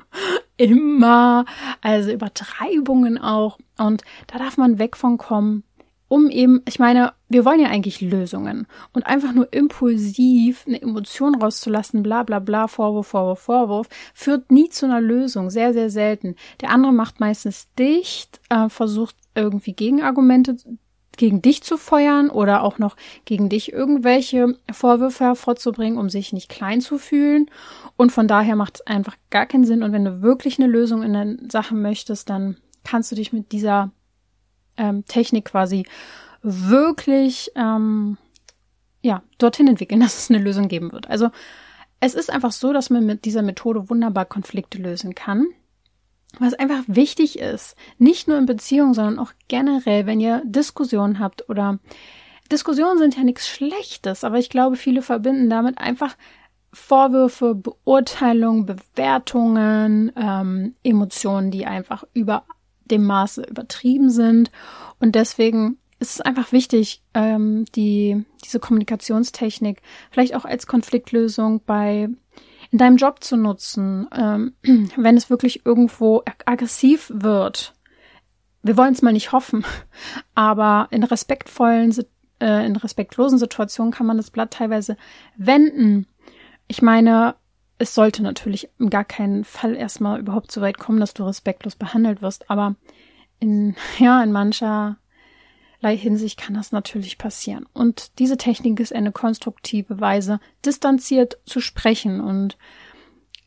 immer. 0.58 1.46
Also 1.80 2.12
Übertreibungen 2.12 3.18
auch. 3.18 3.58
Und 3.78 4.02
da 4.26 4.38
darf 4.38 4.58
man 4.58 4.78
weg 4.78 4.96
von 4.96 5.16
kommen 5.18 5.64
um 6.08 6.30
eben, 6.30 6.62
ich 6.66 6.78
meine, 6.78 7.12
wir 7.28 7.44
wollen 7.44 7.61
ja 7.61 7.68
eigentlich 7.68 8.00
Lösungen 8.00 8.66
und 8.92 9.06
einfach 9.06 9.32
nur 9.32 9.52
impulsiv 9.52 10.64
eine 10.66 10.80
Emotion 10.80 11.34
rauszulassen, 11.34 12.02
bla 12.02 12.23
bla 12.23 12.38
bla, 12.38 12.68
Vorwurf, 12.68 13.08
Vorwurf, 13.08 13.40
Vorwurf, 13.40 13.88
führt 14.14 14.52
nie 14.52 14.68
zu 14.68 14.87
einer 14.87 15.00
Lösung, 15.00 15.50
sehr, 15.50 15.73
sehr 15.73 15.90
selten. 15.90 16.37
Der 16.61 16.70
andere 16.70 16.92
macht 16.92 17.20
meistens 17.20 17.68
dicht, 17.78 18.40
äh, 18.50 18.68
versucht 18.68 19.16
irgendwie 19.34 19.73
Gegenargumente 19.73 20.56
gegen 21.16 21.42
dich 21.42 21.62
zu 21.62 21.76
feuern 21.76 22.30
oder 22.30 22.62
auch 22.62 22.78
noch 22.78 22.96
gegen 23.25 23.49
dich 23.49 23.73
irgendwelche 23.73 24.58
Vorwürfe 24.73 25.25
hervorzubringen, 25.25 25.99
um 25.99 26.11
sich 26.11 26.32
nicht 26.32 26.49
klein 26.49 26.80
zu 26.80 26.99
fühlen. 26.99 27.50
Und 27.96 28.12
von 28.12 28.28
daher 28.28 28.56
macht 28.56 28.76
es 28.76 28.87
einfach 28.87 29.16
gar 29.30 29.46
keinen 29.46 29.64
Sinn. 29.64 29.82
Und 29.82 29.92
wenn 29.92 30.04
du 30.04 30.23
wirklich 30.23 30.58
eine 30.58 30.68
Lösung 30.68 31.02
in 31.02 31.12
der 31.12 31.37
Sache 31.50 31.75
möchtest, 31.75 32.30
dann 32.30 32.56
kannst 32.82 33.12
du 33.12 33.16
dich 33.16 33.32
mit 33.32 33.52
dieser 33.52 33.92
ähm, 34.76 35.04
Technik 35.07 35.47
quasi 35.47 35.87
wirklich 36.43 37.50
ähm, 37.57 38.19
ja 39.02 39.23
dorthin 39.38 39.69
entwickeln, 39.69 40.00
dass 40.00 40.19
es 40.19 40.31
eine 40.31 40.43
Lösung 40.43 40.69
geben 40.69 40.93
wird. 40.93 41.09
Also 41.09 41.31
es 42.00 42.14
ist 42.14 42.31
einfach 42.31 42.52
so, 42.52 42.73
dass 42.73 42.90
man 42.90 43.07
mit 43.07 43.25
dieser 43.25 43.43
Methode 43.43 43.88
wunderbar 43.88 44.26
Konflikte 44.26 44.78
lösen 44.78 45.14
kann. 45.14 45.47
Was 46.40 46.54
einfach 46.54 46.83
wichtig 46.87 47.38
ist, 47.38 47.76
nicht 47.99 48.26
nur 48.26 48.37
in 48.37 48.47
Beziehungen, 48.47 48.93
sondern 48.93 49.21
auch 49.21 49.33
generell, 49.47 50.04
wenn 50.07 50.21
ihr 50.21 50.43
Diskussionen 50.45 51.21
habt 51.21 51.49
oder 51.49 51.78
Diskussionen 52.50 52.99
sind 52.99 53.16
ja 53.16 53.23
nichts 53.23 53.49
Schlechtes, 53.49 54.25
aber 54.25 54.38
ich 54.38 54.50
glaube, 54.50 54.76
viele 54.76 55.00
verbinden 55.00 55.49
damit 55.49 55.78
einfach 55.78 56.16
Vorwürfe, 56.73 57.54
Beurteilungen, 57.54 58.66
Bewertungen, 58.66 60.12
ähm, 60.16 60.75
Emotionen, 60.83 61.50
die 61.50 61.66
einfach 61.66 62.04
über 62.12 62.45
dem 62.84 63.04
Maße 63.04 63.42
übertrieben 63.42 64.10
sind. 64.10 64.50
Und 65.00 65.14
deswegen 65.14 65.78
ist 65.98 66.14
es 66.14 66.20
einfach 66.20 66.52
wichtig, 66.52 67.02
ähm, 67.14 67.64
die, 67.74 68.24
diese 68.44 68.60
Kommunikationstechnik 68.60 69.80
vielleicht 70.10 70.34
auch 70.34 70.44
als 70.44 70.66
Konfliktlösung 70.66 71.62
bei 71.64 72.08
in 72.70 72.78
deinem 72.78 72.96
Job 72.96 73.22
zu 73.22 73.36
nutzen, 73.36 74.08
ähm, 74.16 74.54
wenn 74.96 75.16
es 75.16 75.30
wirklich 75.30 75.64
irgendwo 75.64 76.22
aggressiv 76.44 77.10
wird. 77.14 77.74
Wir 78.62 78.76
wollen 78.76 78.94
es 78.94 79.02
mal 79.02 79.12
nicht 79.12 79.32
hoffen, 79.32 79.64
aber 80.34 80.88
in 80.90 81.04
respektvollen, 81.04 81.94
äh, 82.40 82.66
in 82.66 82.76
respektlosen 82.76 83.38
Situationen 83.38 83.92
kann 83.92 84.06
man 84.06 84.16
das 84.16 84.30
Blatt 84.30 84.52
teilweise 84.52 84.96
wenden. 85.36 86.06
Ich 86.66 86.82
meine, 86.82 87.36
es 87.78 87.95
sollte 87.95 88.23
natürlich 88.23 88.69
in 88.78 88.90
gar 88.90 89.04
keinen 89.04 89.45
Fall 89.45 89.75
erstmal 89.75 90.21
überhaupt 90.21 90.52
so 90.52 90.61
weit 90.61 90.78
kommen, 90.78 91.00
dass 91.00 91.14
du 91.14 91.25
respektlos 91.25 91.76
behandelt 91.76 92.23
wirst, 92.23 92.50
aber 92.50 92.76
in, 93.40 93.76
ja, 93.99 94.23
in 94.23 94.33
mancher 94.33 94.97
Hinsicht 95.83 96.40
kann 96.40 96.54
das 96.54 96.73
natürlich 96.73 97.19
passieren. 97.19 97.66
Und 97.75 98.19
diese 98.19 98.38
Technik 98.38 98.81
ist 98.81 98.95
eine 98.95 99.12
konstruktive 99.12 100.00
Weise, 100.00 100.40
distanziert 100.64 101.37
zu 101.45 101.61
sprechen. 101.61 102.23
Und 102.23 102.57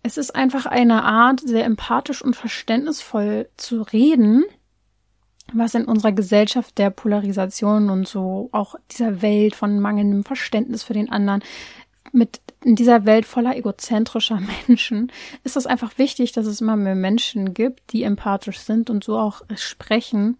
es 0.04 0.18
ist 0.18 0.36
einfach 0.36 0.68
eine 0.68 1.04
Art, 1.04 1.40
sehr 1.40 1.66
empathisch 1.66 2.22
und 2.22 2.36
verständnisvoll 2.36 3.50
zu 3.58 3.82
reden, 3.82 4.44
was 5.54 5.74
in 5.74 5.86
unserer 5.86 6.12
Gesellschaft 6.12 6.78
der 6.78 6.90
Polarisation 6.90 7.90
und 7.90 8.08
so 8.08 8.50
auch 8.52 8.76
dieser 8.92 9.22
Welt 9.22 9.56
von 9.56 9.80
mangelndem 9.80 10.24
Verständnis 10.24 10.84
für 10.84 10.94
den 10.94 11.10
anderen 11.10 11.42
mit 12.18 12.42
in 12.64 12.76
dieser 12.76 13.06
Welt 13.06 13.26
voller 13.26 13.56
egozentrischer 13.56 14.42
Menschen 14.68 15.12
ist 15.44 15.56
es 15.56 15.68
einfach 15.68 15.98
wichtig, 15.98 16.32
dass 16.34 16.46
es 16.46 16.60
immer 16.60 16.76
mehr 16.76 16.96
Menschen 16.96 17.54
gibt, 17.54 17.94
die 17.94 18.04
empathisch 18.04 18.60
sind 18.60 18.90
und 18.90 19.04
so 19.04 19.18
auch 19.18 19.42
sprechen. 19.56 20.38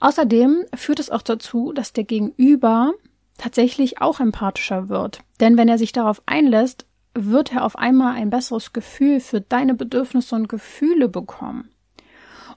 Außerdem 0.00 0.64
führt 0.74 0.98
es 0.98 1.10
auch 1.10 1.22
dazu, 1.22 1.72
dass 1.72 1.92
der 1.92 2.04
Gegenüber 2.04 2.92
tatsächlich 3.38 4.00
auch 4.00 4.18
empathischer 4.18 4.88
wird. 4.88 5.20
Denn 5.40 5.56
wenn 5.56 5.68
er 5.68 5.78
sich 5.78 5.92
darauf 5.92 6.22
einlässt, 6.26 6.86
wird 7.14 7.52
er 7.52 7.64
auf 7.64 7.76
einmal 7.76 8.14
ein 8.14 8.30
besseres 8.30 8.72
Gefühl 8.72 9.20
für 9.20 9.40
deine 9.40 9.74
Bedürfnisse 9.74 10.34
und 10.34 10.48
Gefühle 10.48 11.08
bekommen. 11.08 11.70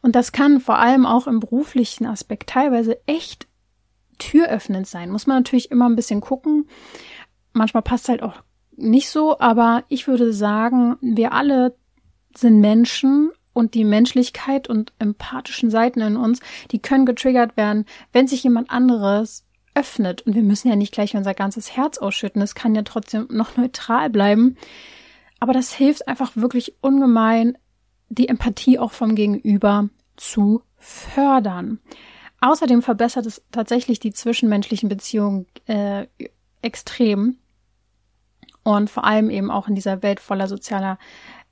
Und 0.01 0.15
das 0.15 0.31
kann 0.31 0.59
vor 0.59 0.79
allem 0.79 1.05
auch 1.05 1.27
im 1.27 1.39
beruflichen 1.39 2.05
Aspekt 2.05 2.49
teilweise 2.49 2.97
echt 3.05 3.47
türöffnend 4.17 4.87
sein. 4.87 5.11
Muss 5.11 5.27
man 5.27 5.37
natürlich 5.37 5.71
immer 5.71 5.89
ein 5.89 5.95
bisschen 5.95 6.21
gucken 6.21 6.67
manchmal 7.55 7.83
passt 7.83 8.09
halt 8.09 8.21
auch 8.21 8.35
nicht 8.77 9.09
so, 9.09 9.39
aber 9.39 9.83
ich 9.87 10.07
würde 10.07 10.33
sagen, 10.33 10.97
wir 11.01 11.31
alle 11.31 11.75
sind 12.35 12.59
Menschen 12.59 13.31
und 13.53 13.73
die 13.73 13.85
Menschlichkeit 13.85 14.67
und 14.67 14.91
empathischen 14.99 15.69
Seiten 15.69 16.01
in 16.01 16.17
uns, 16.17 16.41
die 16.71 16.79
können 16.79 17.05
getriggert 17.05 17.55
werden, 17.55 17.85
wenn 18.11 18.27
sich 18.27 18.43
jemand 18.43 18.69
anderes 18.69 19.45
öffnet. 19.73 20.23
Und 20.23 20.35
wir 20.35 20.43
müssen 20.43 20.67
ja 20.67 20.75
nicht 20.75 20.93
gleich 20.93 21.15
unser 21.15 21.33
ganzes 21.33 21.75
Herz 21.75 21.97
ausschütten. 21.97 22.41
Es 22.41 22.55
kann 22.55 22.75
ja 22.75 22.81
trotzdem 22.81 23.27
noch 23.29 23.55
neutral 23.55 24.09
bleiben. 24.09 24.57
Aber 25.39 25.53
das 25.53 25.73
hilft 25.73 26.07
einfach 26.07 26.35
wirklich 26.35 26.75
ungemein, 26.81 27.57
die 28.09 28.27
Empathie 28.27 28.79
auch 28.79 28.91
vom 28.91 29.15
Gegenüber 29.15 29.89
zu 30.17 30.63
fördern. 30.77 31.79
Außerdem 32.41 32.81
verbessert 32.81 33.25
es 33.25 33.41
tatsächlich 33.51 33.99
die 33.99 34.13
zwischenmenschlichen 34.13 34.89
Beziehungen 34.89 35.45
äh, 35.65 36.07
extrem. 36.61 37.37
Und 38.65 38.89
vor 38.89 39.03
allem 39.03 39.29
eben 39.29 39.51
auch 39.51 39.67
in 39.67 39.75
dieser 39.75 40.01
Welt 40.01 40.19
voller 40.19 40.47
sozialer 40.47 40.97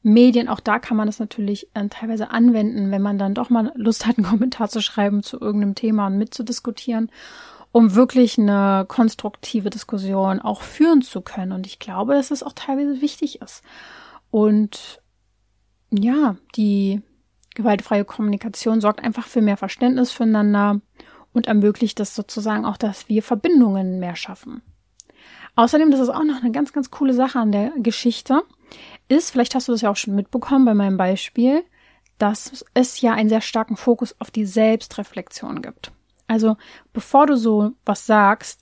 Medien, 0.02 0.50
auch 0.50 0.60
da 0.60 0.80
kann 0.80 0.98
man 0.98 1.06
das 1.06 1.20
natürlich 1.20 1.70
äh, 1.76 1.88
teilweise 1.88 2.32
anwenden, 2.32 2.90
wenn 2.90 3.04
man 3.04 3.20
dann 3.20 3.36
doch 3.36 3.52
mal 3.52 3.72
Lust 3.76 4.08
hat, 4.08 4.18
einen 4.18 4.26
Kommentar 4.30 4.68
zu 4.68 4.82
schreiben 4.82 5.22
zu 5.22 5.40
irgendeinem 5.40 5.76
Thema 5.76 6.08
und 6.08 6.18
mitzudiskutieren, 6.18 7.12
um 7.72 7.94
wirklich 7.94 8.40
eine 8.40 8.86
konstruktive 8.88 9.70
Diskussion 9.70 10.40
auch 10.40 10.64
führen 10.64 11.04
zu 11.04 11.22
können. 11.22 11.52
Und 11.52 11.68
ich 11.68 11.78
glaube, 11.78 12.16
dass 12.16 12.32
es 12.32 12.42
auch 12.42 12.54
teilweise 12.54 13.00
wichtig 13.00 13.44
ist. 13.44 13.64
Und 14.32 15.00
ja, 15.92 16.36
die 16.56 17.04
gewaltfreie 17.54 18.06
Kommunikation 18.06 18.82
sorgt 18.82 19.04
einfach 19.04 19.28
für 19.28 19.44
mehr 19.44 19.58
Verständnis 19.58 20.12
füreinander 20.12 20.82
und 21.32 21.46
ermöglicht 21.46 22.00
es 22.00 22.16
sozusagen 22.16 22.66
auch, 22.66 22.78
dass 22.78 23.08
wir 23.08 23.22
Verbindungen 23.22 24.00
mehr 24.00 24.16
schaffen. 24.16 24.64
Außerdem, 25.56 25.92
das 25.92 26.00
ist 26.00 26.10
auch 26.10 26.24
noch 26.24 26.42
eine 26.42 26.52
ganz, 26.52 26.74
ganz 26.74 26.90
coole 26.90 27.14
Sache 27.14 27.40
an 27.40 27.52
der 27.52 27.72
Geschichte, 27.78 28.42
ist, 29.08 29.32
vielleicht 29.32 29.54
hast 29.56 29.68
du 29.68 29.72
das 29.72 29.82
ja 29.82 29.92
auch 29.92 29.96
schon 29.96 30.16
mitbekommen 30.16 30.66
bei 30.66 30.74
meinem 30.74 30.98
Beispiel, 30.98 31.64
dass 32.18 32.66
es 32.74 33.02
ja 33.02 33.14
einen 33.14 33.30
sehr 33.30 33.42
starken 33.42 33.76
Fokus 33.76 34.16
auf 34.20 34.32
die 34.32 34.46
Selbstreflexion 34.46 35.62
gibt. 35.62 35.92
Also 36.28 36.58
bevor 36.94 37.28
du 37.28 37.38
so 37.38 37.74
was 37.86 38.06
sagst, 38.06 38.62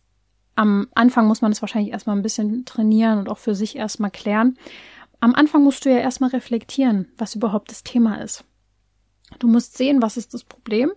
am 0.56 0.88
Anfang 0.94 1.28
muss 1.28 1.42
man 1.42 1.52
es 1.52 1.62
wahrscheinlich 1.62 1.94
erstmal 1.94 2.16
ein 2.16 2.22
bisschen 2.22 2.66
trainieren 2.66 3.20
und 3.20 3.30
auch 3.30 3.38
für 3.38 3.56
sich 3.56 3.76
erstmal 3.76 4.12
klären. 4.12 4.58
Am 5.20 5.34
Anfang 5.34 5.64
musst 5.64 5.86
du 5.86 5.90
ja 5.90 5.98
erstmal 5.98 6.32
reflektieren, 6.32 7.08
was 7.18 7.36
überhaupt 7.36 7.72
das 7.72 7.84
Thema 7.84 8.22
ist. 8.22 8.44
Du 9.40 9.48
musst 9.48 9.78
sehen, 9.78 10.02
was 10.02 10.18
ist 10.18 10.34
das 10.34 10.44
Problem, 10.44 10.92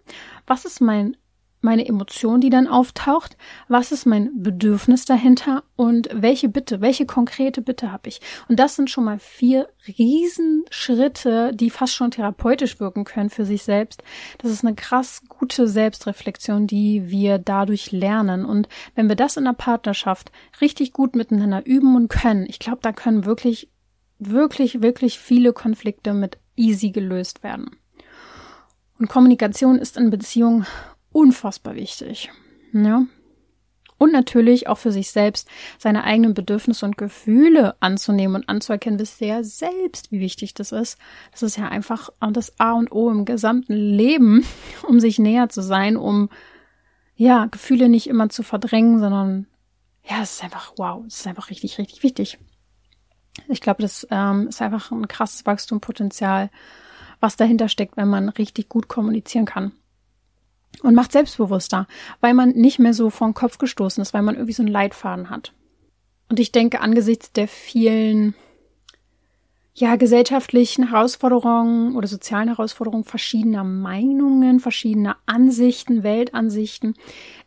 was 0.46 0.64
ist 0.64 0.80
mein 0.80 1.16
meine 1.64 1.86
Emotion, 1.86 2.40
die 2.40 2.50
dann 2.50 2.68
auftaucht? 2.68 3.36
Was 3.68 3.90
ist 3.90 4.06
mein 4.06 4.30
Bedürfnis 4.42 5.04
dahinter? 5.04 5.64
Und 5.74 6.08
welche 6.12 6.48
Bitte, 6.48 6.80
welche 6.80 7.06
konkrete 7.06 7.62
Bitte 7.62 7.90
habe 7.90 8.08
ich? 8.08 8.20
Und 8.48 8.60
das 8.60 8.76
sind 8.76 8.90
schon 8.90 9.04
mal 9.04 9.18
vier 9.18 9.68
Riesenschritte, 9.88 11.52
die 11.54 11.70
fast 11.70 11.94
schon 11.94 12.12
therapeutisch 12.12 12.78
wirken 12.78 13.04
können 13.04 13.30
für 13.30 13.44
sich 13.44 13.64
selbst. 13.64 14.02
Das 14.38 14.50
ist 14.50 14.64
eine 14.64 14.74
krass 14.74 15.22
gute 15.28 15.66
Selbstreflexion, 15.66 16.66
die 16.66 17.10
wir 17.10 17.38
dadurch 17.38 17.90
lernen. 17.90 18.44
Und 18.44 18.68
wenn 18.94 19.08
wir 19.08 19.16
das 19.16 19.36
in 19.36 19.44
der 19.44 19.52
Partnerschaft 19.52 20.30
richtig 20.60 20.92
gut 20.92 21.16
miteinander 21.16 21.66
üben 21.66 21.96
und 21.96 22.08
können, 22.08 22.46
ich 22.48 22.58
glaube, 22.58 22.78
da 22.82 22.92
können 22.92 23.24
wirklich, 23.24 23.70
wirklich, 24.18 24.82
wirklich 24.82 25.18
viele 25.18 25.52
Konflikte 25.52 26.14
mit 26.14 26.38
easy 26.56 26.90
gelöst 26.90 27.42
werden. 27.42 27.76
Und 28.98 29.08
Kommunikation 29.08 29.78
ist 29.78 29.96
in 29.96 30.10
Beziehungen 30.10 30.66
unfassbar 31.14 31.76
wichtig. 31.76 32.30
Ja. 32.72 33.06
Und 33.96 34.12
natürlich 34.12 34.68
auch 34.68 34.78
für 34.78 34.90
sich 34.90 35.10
selbst 35.12 35.48
seine 35.78 36.02
eigenen 36.02 36.34
Bedürfnisse 36.34 36.84
und 36.84 36.98
Gefühle 36.98 37.76
anzunehmen 37.80 38.34
und 38.34 38.48
anzuerkennen, 38.48 38.98
bis 38.98 39.16
sehr 39.16 39.44
selbst, 39.44 40.10
wie 40.10 40.18
wichtig 40.18 40.52
das 40.52 40.72
ist. 40.72 40.98
Das 41.30 41.44
ist 41.44 41.56
ja 41.56 41.68
einfach 41.68 42.10
das 42.32 42.58
A 42.58 42.72
und 42.72 42.90
O 42.90 43.08
im 43.10 43.24
gesamten 43.24 43.72
Leben, 43.72 44.44
um 44.88 44.98
sich 44.98 45.18
näher 45.18 45.48
zu 45.48 45.62
sein, 45.62 45.96
um 45.96 46.28
ja, 47.16 47.46
Gefühle 47.46 47.88
nicht 47.88 48.08
immer 48.08 48.28
zu 48.28 48.42
verdrängen, 48.42 48.98
sondern 48.98 49.46
ja, 50.02 50.20
es 50.20 50.34
ist 50.34 50.44
einfach 50.44 50.72
wow, 50.76 51.04
es 51.06 51.20
ist 51.20 51.26
einfach 51.28 51.48
richtig, 51.48 51.78
richtig 51.78 52.02
wichtig. 52.02 52.38
Ich 53.48 53.60
glaube, 53.60 53.82
das 53.82 54.06
ähm, 54.10 54.48
ist 54.48 54.60
einfach 54.60 54.90
ein 54.90 55.06
krasses 55.06 55.46
Wachstumspotenzial, 55.46 56.50
was 57.20 57.36
dahinter 57.36 57.68
steckt, 57.68 57.96
wenn 57.96 58.08
man 58.08 58.28
richtig 58.28 58.68
gut 58.68 58.88
kommunizieren 58.88 59.44
kann 59.44 59.72
und 60.82 60.94
macht 60.94 61.12
selbstbewusster, 61.12 61.86
weil 62.20 62.34
man 62.34 62.50
nicht 62.50 62.78
mehr 62.78 62.94
so 62.94 63.10
vor 63.10 63.28
den 63.28 63.34
Kopf 63.34 63.58
gestoßen 63.58 64.02
ist, 64.02 64.14
weil 64.14 64.22
man 64.22 64.34
irgendwie 64.34 64.52
so 64.52 64.62
einen 64.62 64.72
Leitfaden 64.72 65.30
hat. 65.30 65.52
Und 66.28 66.40
ich 66.40 66.52
denke, 66.52 66.80
angesichts 66.80 67.32
der 67.32 67.48
vielen 67.48 68.34
ja, 69.76 69.96
gesellschaftlichen 69.96 70.90
Herausforderungen 70.90 71.96
oder 71.96 72.06
sozialen 72.06 72.46
Herausforderungen 72.46 73.02
verschiedener 73.02 73.64
Meinungen, 73.64 74.60
verschiedener 74.60 75.16
Ansichten, 75.26 76.04
Weltansichten, 76.04 76.94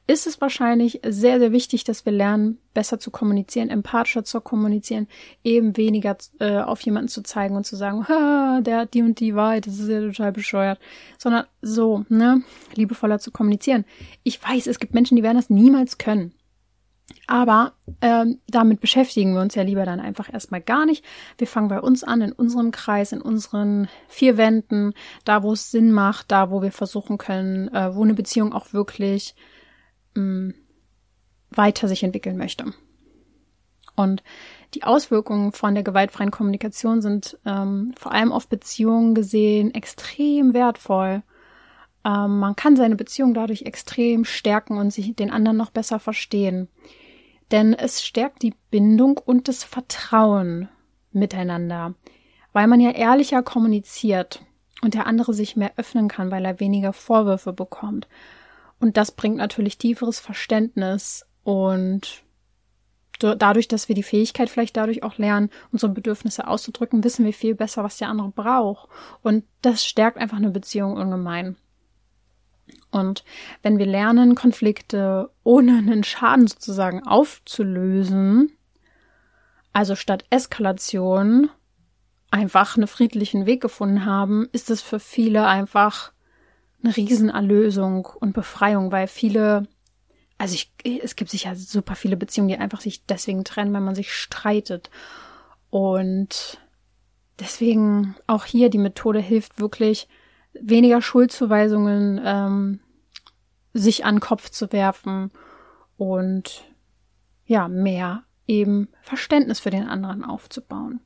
ist 0.08 0.28
es 0.28 0.40
wahrscheinlich 0.42 1.00
sehr, 1.08 1.40
sehr 1.40 1.54
wichtig, 1.54 1.86
dass 1.86 2.06
wir 2.06 2.12
lernen, 2.12 2.60
besser 2.74 3.00
zu 3.00 3.12
kommunizieren, 3.12 3.70
empathischer 3.70 4.26
zu 4.26 4.42
kommunizieren, 4.42 5.08
eben 5.44 5.78
weniger 5.78 6.18
äh, 6.40 6.58
auf 6.60 6.82
jemanden 6.82 7.08
zu 7.08 7.24
zeigen 7.24 7.56
und 7.56 7.66
zu 7.66 7.78
sagen, 7.78 8.06
der 8.64 8.80
hat 8.80 8.94
die 8.94 9.04
und 9.04 9.22
die 9.22 9.36
Wahrheit, 9.36 9.66
das 9.66 9.80
ist 9.80 9.90
ja 9.90 10.02
total 10.02 10.34
bescheuert, 10.34 10.80
sondern 11.18 11.46
so, 11.62 12.06
ne, 12.10 12.44
liebevoller 12.76 13.20
zu 13.20 13.32
kommunizieren. 13.32 13.86
Ich 14.24 14.42
weiß, 14.42 14.68
es 14.68 14.80
gibt 14.80 14.94
Menschen, 14.94 15.16
die 15.16 15.24
werden 15.24 15.38
das 15.38 15.50
niemals 15.50 15.98
können. 15.98 16.34
Aber 17.26 17.74
ähm, 18.02 18.40
damit 18.48 18.82
beschäftigen 18.82 19.34
wir 19.34 19.42
uns 19.42 19.56
ja 19.56 19.64
lieber 19.64 19.86
dann 19.86 20.00
einfach 20.00 20.32
erstmal 20.32 20.62
gar 20.62 20.86
nicht. 20.86 21.06
Wir 21.38 21.48
fangen 21.48 21.70
bei 21.70 21.80
uns 21.80 22.04
an, 22.04 22.22
in 22.22 22.32
unserem 22.32 22.72
Kreis, 22.72 23.12
in 23.12 23.22
unseren 23.22 23.88
vier 24.08 24.38
Wänden, 24.38 24.94
da 25.24 25.44
wo 25.44 25.54
es 25.54 25.72
Sinn 25.72 25.92
macht, 25.92 26.32
da 26.32 26.52
wo 26.52 26.62
wir 26.62 26.72
versuchen 26.72 27.18
können, 27.18 27.70
äh, 27.74 27.96
wo 27.96 28.04
eine 28.04 28.14
Beziehung 28.14 28.54
auch 28.54 28.74
wirklich 28.74 29.36
mh, 30.16 30.54
weiter 31.50 31.88
sich 31.88 32.04
entwickeln 32.04 32.38
möchte. 32.38 32.66
Und 33.96 34.22
die 34.74 34.84
Auswirkungen 34.84 35.54
von 35.54 35.74
der 35.74 35.84
gewaltfreien 35.84 36.32
Kommunikation 36.32 37.02
sind 37.02 37.38
ähm, 37.46 37.94
vor 37.98 38.12
allem 38.12 38.32
auf 38.32 38.48
Beziehungen 38.48 39.16
gesehen 39.16 39.74
extrem 39.74 40.54
wertvoll. 40.54 41.24
Ähm, 42.08 42.40
man 42.40 42.56
kann 42.56 42.78
seine 42.78 42.96
Beziehung 42.96 43.34
dadurch 43.34 43.64
extrem 43.64 44.24
stärken 44.24 44.78
und 44.78 44.92
sich 44.92 45.14
den 45.16 45.30
anderen 45.30 45.58
noch 45.58 45.72
besser 45.72 46.00
verstehen. 46.00 46.70
Denn 47.52 47.74
es 47.74 48.04
stärkt 48.06 48.42
die 48.44 48.56
Bindung 48.72 49.18
und 49.18 49.48
das 49.48 49.64
Vertrauen 49.64 50.70
miteinander, 51.12 51.96
weil 52.54 52.68
man 52.68 52.80
ja 52.80 52.92
ehrlicher 52.92 53.44
kommuniziert 53.44 54.42
und 54.82 54.94
der 54.94 55.08
andere 55.08 55.34
sich 55.34 55.56
mehr 55.56 55.74
öffnen 55.78 56.08
kann, 56.08 56.32
weil 56.32 56.46
er 56.46 56.60
weniger 56.60 56.94
Vorwürfe 56.94 57.52
bekommt. 57.52 58.08
Und 58.80 58.96
das 58.96 59.12
bringt 59.12 59.38
natürlich 59.38 59.78
tieferes 59.78 60.20
Verständnis 60.20 61.26
und 61.44 62.24
dadurch, 63.20 63.68
dass 63.68 63.88
wir 63.88 63.96
die 63.96 64.04
Fähigkeit 64.04 64.50
vielleicht 64.50 64.78
dadurch 64.78 65.02
auch 65.02 65.18
lernen, 65.18 65.50
unsere 65.72 65.92
Bedürfnisse 65.92 66.48
auszudrücken, 66.48 67.04
wissen 67.04 67.26
wir 67.26 67.34
viel 67.34 67.56
besser, 67.56 67.84
was 67.84 67.98
der 67.98 68.10
andere 68.10 68.30
braucht. 68.30 68.88
Und 69.24 69.44
das 69.62 69.84
stärkt 69.84 70.18
einfach 70.18 70.38
eine 70.38 70.52
Beziehung 70.52 70.96
ungemein. 70.96 71.58
Und 72.92 73.24
wenn 73.62 73.78
wir 73.78 73.86
lernen, 73.86 74.36
Konflikte 74.36 75.30
ohne 75.44 75.78
einen 75.78 76.04
Schaden 76.04 76.48
sozusagen 76.48 77.06
aufzulösen, 77.06 78.52
also 79.74 79.96
statt 79.96 80.26
Eskalation 80.30 81.50
einfach 82.32 82.78
einen 82.78 82.88
friedlichen 82.88 83.46
Weg 83.46 83.62
gefunden 83.62 84.06
haben, 84.06 84.48
ist 84.52 84.70
es 84.70 84.82
für 84.82 85.00
viele 85.00 85.48
einfach 85.48 86.12
eine 86.84 86.96
Riesenerlösung 86.96 88.06
und 88.06 88.34
Befreiung, 88.34 88.92
weil 88.92 89.08
viele, 89.08 89.68
also 90.38 90.56
ich, 90.56 90.72
es 90.84 91.16
gibt 91.16 91.32
sicher 91.32 91.56
super 91.56 91.96
viele 91.96 92.18
Beziehungen, 92.18 92.50
die 92.50 92.58
einfach 92.58 92.82
sich 92.82 93.06
deswegen 93.06 93.44
trennen, 93.44 93.74
weil 93.74 93.82
man 93.82 93.96
sich 93.96 94.14
streitet. 94.14 94.90
Und 95.70 96.60
deswegen 97.40 98.16
auch 98.28 98.46
hier 98.46 98.70
die 98.70 98.78
Methode 98.78 99.20
hilft 99.20 99.60
wirklich, 99.60 100.08
weniger 100.62 101.02
Schuldzuweisungen 101.02 102.22
ähm, 102.24 102.80
sich 103.74 104.06
an 104.06 104.20
Kopf 104.20 104.50
zu 104.50 104.72
werfen 104.72 105.32
und 105.98 106.64
ja, 107.46 107.68
mehr 107.68 108.24
eben 108.48 108.90
Verständnis 109.02 109.60
für 109.60 109.70
den 109.70 109.88
anderen 109.88 110.24
aufzubauen. 110.24 111.02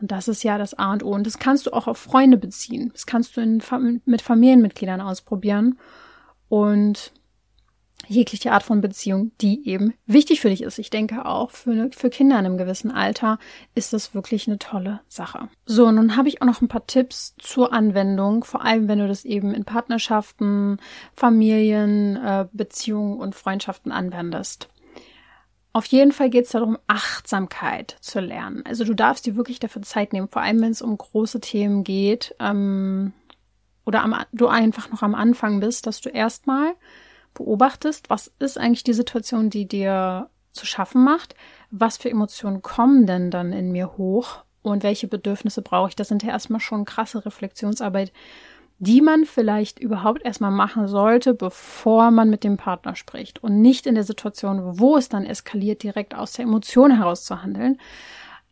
Und 0.00 0.10
das 0.10 0.26
ist 0.26 0.42
ja 0.42 0.58
das 0.58 0.74
A 0.74 0.92
und 0.92 1.04
O. 1.04 1.12
Und 1.12 1.26
das 1.26 1.38
kannst 1.38 1.66
du 1.66 1.72
auch 1.72 1.86
auf 1.86 1.98
Freunde 1.98 2.36
beziehen. 2.36 2.90
Das 2.92 3.06
kannst 3.06 3.36
du 3.36 3.40
in, 3.40 3.62
mit 4.04 4.20
Familienmitgliedern 4.20 5.00
ausprobieren. 5.00 5.78
Und 6.48 7.12
jegliche 8.08 8.52
Art 8.52 8.62
von 8.62 8.80
Beziehung, 8.80 9.32
die 9.40 9.68
eben 9.68 9.94
wichtig 10.06 10.40
für 10.40 10.50
dich 10.50 10.62
ist. 10.62 10.78
Ich 10.78 10.90
denke 10.90 11.26
auch 11.26 11.50
für, 11.50 11.90
für 11.92 12.10
Kinder 12.10 12.38
in 12.38 12.46
einem 12.46 12.58
gewissen 12.58 12.90
Alter 12.90 13.38
ist 13.74 13.92
das 13.92 14.14
wirklich 14.14 14.46
eine 14.46 14.58
tolle 14.58 15.00
Sache. 15.08 15.48
So, 15.66 15.90
nun 15.90 16.16
habe 16.16 16.28
ich 16.28 16.42
auch 16.42 16.46
noch 16.46 16.60
ein 16.60 16.68
paar 16.68 16.86
Tipps 16.86 17.34
zur 17.38 17.72
Anwendung, 17.72 18.44
vor 18.44 18.64
allem 18.64 18.88
wenn 18.88 18.98
du 18.98 19.08
das 19.08 19.24
eben 19.24 19.54
in 19.54 19.64
Partnerschaften, 19.64 20.78
Familien, 21.14 22.16
äh, 22.16 22.46
Beziehungen 22.52 23.18
und 23.18 23.34
Freundschaften 23.34 23.92
anwendest. 23.92 24.68
Auf 25.74 25.86
jeden 25.86 26.12
Fall 26.12 26.28
geht 26.28 26.44
es 26.44 26.50
darum, 26.50 26.76
Achtsamkeit 26.86 27.96
zu 28.00 28.20
lernen. 28.20 28.62
Also 28.66 28.84
du 28.84 28.94
darfst 28.94 29.24
dir 29.24 29.36
wirklich 29.36 29.58
dafür 29.58 29.80
Zeit 29.82 30.12
nehmen, 30.12 30.28
vor 30.28 30.42
allem 30.42 30.60
wenn 30.60 30.70
es 30.70 30.82
um 30.82 30.96
große 30.96 31.40
Themen 31.40 31.82
geht 31.82 32.34
ähm, 32.40 33.14
oder 33.86 34.02
am, 34.02 34.14
du 34.32 34.48
einfach 34.48 34.90
noch 34.90 35.02
am 35.02 35.14
Anfang 35.14 35.60
bist, 35.60 35.86
dass 35.86 36.02
du 36.02 36.10
erstmal 36.10 36.74
beobachtest, 37.34 38.10
was 38.10 38.32
ist 38.38 38.58
eigentlich 38.58 38.84
die 38.84 38.92
Situation, 38.92 39.50
die 39.50 39.66
dir 39.66 40.28
zu 40.52 40.66
schaffen 40.66 41.02
macht, 41.02 41.34
was 41.70 41.96
für 41.96 42.10
Emotionen 42.10 42.62
kommen 42.62 43.06
denn 43.06 43.30
dann 43.30 43.52
in 43.52 43.72
mir 43.72 43.96
hoch 43.96 44.44
und 44.62 44.82
welche 44.82 45.08
Bedürfnisse 45.08 45.62
brauche 45.62 45.88
ich. 45.88 45.96
Das 45.96 46.08
sind 46.08 46.22
ja 46.22 46.30
erstmal 46.30 46.60
schon 46.60 46.84
krasse 46.84 47.24
Reflexionsarbeit, 47.24 48.12
die 48.78 49.00
man 49.00 49.24
vielleicht 49.24 49.78
überhaupt 49.78 50.24
erstmal 50.24 50.50
machen 50.50 50.88
sollte, 50.88 51.34
bevor 51.34 52.10
man 52.10 52.30
mit 52.30 52.44
dem 52.44 52.56
Partner 52.56 52.96
spricht 52.96 53.42
und 53.42 53.60
nicht 53.60 53.86
in 53.86 53.94
der 53.94 54.04
Situation, 54.04 54.78
wo 54.78 54.96
es 54.96 55.08
dann 55.08 55.24
eskaliert, 55.24 55.82
direkt 55.82 56.14
aus 56.14 56.32
der 56.32 56.44
Emotion 56.44 56.96
heraus 56.96 57.24
zu 57.24 57.42
handeln. 57.42 57.78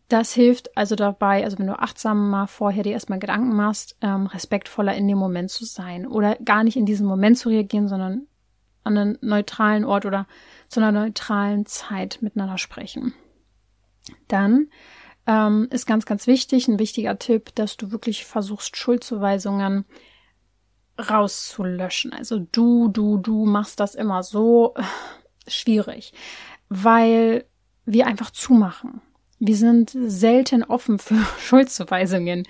Das 0.09 0.33
hilft 0.33 0.77
also 0.77 0.97
dabei, 0.97 1.45
also 1.45 1.59
wenn 1.59 1.66
du 1.66 1.79
achtsam 1.79 2.31
mal 2.31 2.47
vorher 2.47 2.83
dir 2.83 2.93
erstmal 2.93 3.21
Gedanken 3.21 3.55
machst, 3.55 3.97
ähm, 4.03 4.27
respektvoller 4.27 4.95
in 4.95 5.07
dem 5.07 5.19
Moment 5.19 5.51
zu 5.51 5.64
sein 5.64 6.07
oder 6.07 6.37
gar 6.37 6.64
nicht 6.64 6.77
in 6.77 6.87
diesem 6.87 7.07
Moment 7.07 7.38
zu 7.38 7.49
reagieren, 7.49 7.88
sondern 7.88 8.27
an 8.85 8.99
einen 8.99 9.19
neutralen 9.21 9.85
Ort 9.85 10.07
oder 10.07 10.27
zu 10.69 10.81
einer 10.81 10.93
neutralen 10.93 11.66
Zeit 11.66 12.19
miteinander 12.21 12.59
sprechen. 12.59 13.14
Dann 14.29 14.69
ähm, 15.27 15.69
ist 15.71 15.87
ganz, 15.87 16.07
ganz 16.07 16.27
wichtig, 16.27 16.69
ein 16.69 16.79
wichtiger 16.79 17.19
Tipp, 17.19 17.55
dass 17.55 17.77
du 17.77 17.90
wirklich 17.93 18.25
versuchst, 18.25 18.77
Schuldzuweisungen 18.77 19.85
rauszulöschen. 20.99 22.12
Also 22.12 22.47
du, 22.53 22.88
du, 22.88 23.19
du 23.19 23.47
machst 23.47 23.81
das 23.81 23.95
immer 23.95 24.23
so 24.23 24.75
schwierig, 25.47 26.12
weil 26.69 27.45
wir 27.85 28.07
einfach 28.07 28.31
zumachen. 28.31 29.01
Wir 29.38 29.57
sind 29.57 29.90
selten 29.95 30.62
offen 30.62 30.99
für 30.99 31.25
Schuldzuweisungen. 31.40 32.47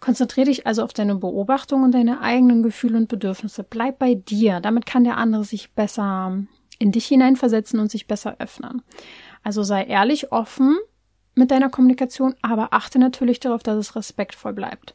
Konzentriere 0.00 0.46
dich 0.46 0.66
also 0.66 0.82
auf 0.82 0.92
deine 0.92 1.14
Beobachtung 1.14 1.82
und 1.82 1.92
deine 1.92 2.20
eigenen 2.20 2.62
Gefühle 2.62 2.98
und 2.98 3.08
Bedürfnisse. 3.08 3.64
Bleib 3.64 3.98
bei 3.98 4.14
dir. 4.14 4.60
Damit 4.60 4.86
kann 4.86 5.04
der 5.04 5.16
andere 5.16 5.44
sich 5.44 5.72
besser 5.74 6.38
in 6.78 6.92
dich 6.92 7.06
hineinversetzen 7.06 7.80
und 7.80 7.90
sich 7.90 8.06
besser 8.06 8.36
öffnen. 8.38 8.82
Also 9.42 9.62
sei 9.62 9.84
ehrlich, 9.84 10.32
offen 10.32 10.76
mit 11.34 11.50
deiner 11.50 11.70
Kommunikation, 11.70 12.34
aber 12.42 12.72
achte 12.72 12.98
natürlich 12.98 13.40
darauf, 13.40 13.62
dass 13.62 13.76
es 13.76 13.96
respektvoll 13.96 14.52
bleibt. 14.52 14.94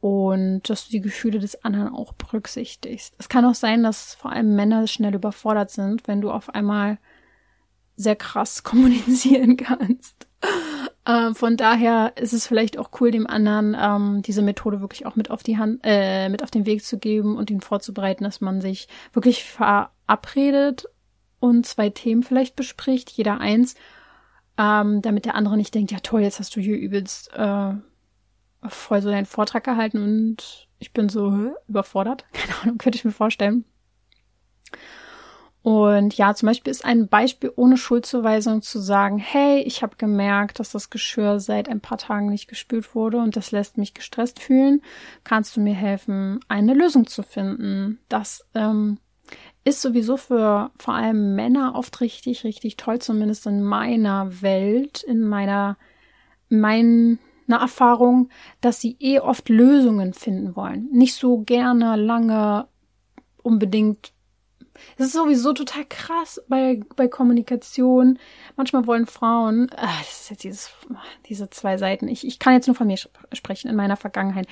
und 0.00 0.68
dass 0.68 0.84
du 0.86 0.90
die 0.92 1.00
Gefühle 1.00 1.38
des 1.38 1.64
anderen 1.64 1.88
auch 1.88 2.12
berücksichtigst. 2.12 3.14
Es 3.18 3.28
kann 3.28 3.44
auch 3.44 3.54
sein, 3.54 3.82
dass 3.82 4.14
vor 4.14 4.30
allem 4.32 4.54
Männer 4.54 4.86
schnell 4.86 5.14
überfordert 5.14 5.70
sind, 5.70 6.06
wenn 6.06 6.20
du 6.20 6.30
auf 6.30 6.54
einmal 6.54 6.98
sehr 7.96 8.16
krass 8.16 8.62
kommunizieren 8.62 9.56
kannst. 9.56 10.28
Äh, 11.06 11.34
von 11.34 11.56
daher 11.56 12.12
ist 12.16 12.32
es 12.32 12.46
vielleicht 12.46 12.78
auch 12.78 12.90
cool, 13.00 13.12
dem 13.12 13.28
anderen 13.28 13.76
ähm, 13.78 14.22
diese 14.22 14.42
Methode 14.42 14.80
wirklich 14.80 15.06
auch 15.06 15.14
mit 15.14 15.30
auf 15.30 15.42
die 15.42 15.56
Hand, 15.56 15.80
äh, 15.84 16.28
mit 16.28 16.42
auf 16.42 16.50
den 16.50 16.66
Weg 16.66 16.84
zu 16.84 16.98
geben 16.98 17.36
und 17.36 17.48
ihn 17.48 17.60
vorzubereiten, 17.60 18.24
dass 18.24 18.40
man 18.40 18.60
sich 18.60 18.88
wirklich 19.12 19.44
verabredet 19.44 20.86
und 21.38 21.64
zwei 21.64 21.90
Themen 21.90 22.24
vielleicht 22.24 22.56
bespricht, 22.56 23.10
jeder 23.10 23.40
eins, 23.40 23.76
ähm, 24.58 25.00
damit 25.00 25.26
der 25.26 25.36
andere 25.36 25.56
nicht 25.56 25.74
denkt, 25.74 25.92
ja 25.92 25.98
toll, 26.00 26.22
jetzt 26.22 26.40
hast 26.40 26.56
du 26.56 26.60
hier 26.60 26.76
übelst 26.76 27.32
äh, 27.34 27.74
voll 28.68 29.00
so 29.00 29.08
deinen 29.08 29.26
Vortrag 29.26 29.62
gehalten 29.62 30.02
und 30.02 30.66
ich 30.80 30.92
bin 30.92 31.08
so 31.08 31.52
überfordert. 31.68 32.24
Keine 32.32 32.58
Ahnung, 32.62 32.78
könnte 32.78 32.96
ich 32.96 33.04
mir 33.04 33.12
vorstellen. 33.12 33.64
Und 35.66 36.16
ja, 36.16 36.32
zum 36.32 36.46
Beispiel 36.46 36.70
ist 36.70 36.84
ein 36.84 37.08
Beispiel 37.08 37.52
ohne 37.56 37.76
Schuldzuweisung 37.76 38.62
zu 38.62 38.78
sagen, 38.78 39.18
hey, 39.18 39.62
ich 39.62 39.82
habe 39.82 39.96
gemerkt, 39.96 40.60
dass 40.60 40.70
das 40.70 40.90
Geschirr 40.90 41.40
seit 41.40 41.68
ein 41.68 41.80
paar 41.80 41.98
Tagen 41.98 42.28
nicht 42.28 42.46
gespült 42.46 42.94
wurde 42.94 43.16
und 43.16 43.34
das 43.34 43.50
lässt 43.50 43.76
mich 43.76 43.92
gestresst 43.92 44.38
fühlen. 44.38 44.80
Kannst 45.24 45.56
du 45.56 45.60
mir 45.60 45.74
helfen, 45.74 46.38
eine 46.46 46.72
Lösung 46.72 47.08
zu 47.08 47.24
finden? 47.24 47.98
Das 48.08 48.46
ähm, 48.54 48.98
ist 49.64 49.82
sowieso 49.82 50.16
für 50.16 50.70
vor 50.78 50.94
allem 50.94 51.34
Männer 51.34 51.74
oft 51.74 52.00
richtig, 52.00 52.44
richtig 52.44 52.76
toll, 52.76 53.00
zumindest 53.00 53.44
in 53.48 53.60
meiner 53.60 54.40
Welt, 54.42 55.02
in 55.02 55.26
meiner, 55.26 55.78
meiner 56.48 57.18
Erfahrung, 57.48 58.28
dass 58.60 58.80
sie 58.80 58.96
eh 59.00 59.18
oft 59.18 59.48
Lösungen 59.48 60.14
finden 60.14 60.54
wollen. 60.54 60.88
Nicht 60.92 61.16
so 61.16 61.38
gerne 61.38 61.96
lange 61.96 62.68
unbedingt 63.42 64.12
das 64.96 65.08
ist 65.08 65.12
sowieso 65.14 65.52
total 65.52 65.84
krass 65.84 66.42
bei, 66.48 66.80
bei 66.96 67.08
Kommunikation. 67.08 68.18
Manchmal 68.56 68.86
wollen 68.86 69.06
Frauen, 69.06 69.70
ach, 69.76 69.98
das 70.00 70.22
ist 70.22 70.30
jetzt 70.30 70.44
dieses, 70.44 70.70
diese 71.28 71.50
zwei 71.50 71.78
Seiten. 71.78 72.08
Ich, 72.08 72.26
ich 72.26 72.38
kann 72.38 72.54
jetzt 72.54 72.66
nur 72.66 72.76
von 72.76 72.86
mir 72.86 72.98
sprechen 73.32 73.68
in 73.68 73.76
meiner 73.76 73.96
Vergangenheit. 73.96 74.46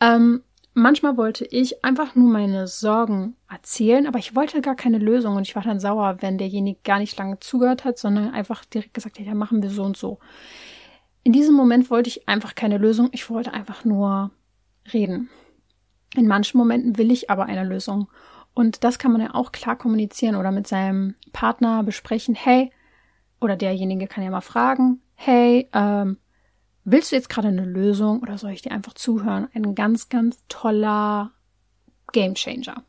Ähm, 0.00 0.42
manchmal 0.74 1.16
wollte 1.16 1.44
ich 1.44 1.84
einfach 1.84 2.14
nur 2.14 2.30
meine 2.30 2.66
Sorgen 2.66 3.36
erzählen, 3.50 4.06
aber 4.06 4.18
ich 4.18 4.34
wollte 4.34 4.60
gar 4.60 4.76
keine 4.76 4.98
Lösung 4.98 5.36
und 5.36 5.42
ich 5.42 5.56
war 5.56 5.62
dann 5.62 5.80
sauer, 5.80 6.18
wenn 6.20 6.38
derjenige 6.38 6.80
gar 6.84 6.98
nicht 6.98 7.16
lange 7.18 7.40
zugehört 7.40 7.84
hat, 7.84 7.98
sondern 7.98 8.32
einfach 8.32 8.64
direkt 8.64 8.94
gesagt 8.94 9.18
hat, 9.18 9.26
ja, 9.26 9.34
machen 9.34 9.62
wir 9.62 9.70
so 9.70 9.82
und 9.82 9.96
so. 9.96 10.18
In 11.24 11.32
diesem 11.32 11.54
Moment 11.54 11.90
wollte 11.90 12.08
ich 12.08 12.28
einfach 12.28 12.54
keine 12.54 12.78
Lösung, 12.78 13.10
ich 13.12 13.28
wollte 13.28 13.52
einfach 13.52 13.84
nur 13.84 14.30
reden. 14.92 15.28
In 16.14 16.26
manchen 16.26 16.56
Momenten 16.56 16.96
will 16.96 17.10
ich 17.10 17.28
aber 17.28 17.46
eine 17.46 17.64
Lösung. 17.64 18.08
Und 18.58 18.82
das 18.82 18.98
kann 18.98 19.12
man 19.12 19.20
ja 19.20 19.36
auch 19.36 19.52
klar 19.52 19.78
kommunizieren 19.78 20.34
oder 20.34 20.50
mit 20.50 20.66
seinem 20.66 21.14
Partner 21.32 21.84
besprechen. 21.84 22.34
Hey, 22.34 22.72
oder 23.40 23.54
derjenige 23.54 24.08
kann 24.08 24.24
ja 24.24 24.30
mal 24.30 24.40
fragen, 24.40 25.00
hey, 25.14 25.68
ähm, 25.72 26.18
willst 26.82 27.12
du 27.12 27.14
jetzt 27.14 27.28
gerade 27.28 27.46
eine 27.46 27.64
Lösung 27.64 28.18
oder 28.18 28.36
soll 28.36 28.50
ich 28.50 28.62
dir 28.62 28.72
einfach 28.72 28.94
zuhören? 28.94 29.46
Ein 29.54 29.76
ganz, 29.76 30.08
ganz 30.08 30.42
toller 30.48 31.30
Gamechanger. 32.10 32.82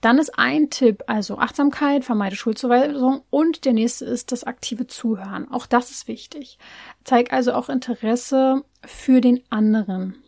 Dann 0.00 0.16
ist 0.16 0.38
ein 0.38 0.70
Tipp, 0.70 1.02
also 1.08 1.36
Achtsamkeit, 1.36 2.02
vermeide 2.02 2.36
Schuldzuweisung 2.36 3.20
und 3.28 3.66
der 3.66 3.74
nächste 3.74 4.06
ist 4.06 4.32
das 4.32 4.44
aktive 4.44 4.86
Zuhören. 4.86 5.46
Auch 5.52 5.66
das 5.66 5.90
ist 5.90 6.08
wichtig. 6.08 6.58
Zeig 7.04 7.34
also 7.34 7.52
auch 7.52 7.68
Interesse 7.68 8.64
für 8.82 9.20
den 9.20 9.42
anderen. 9.50 10.23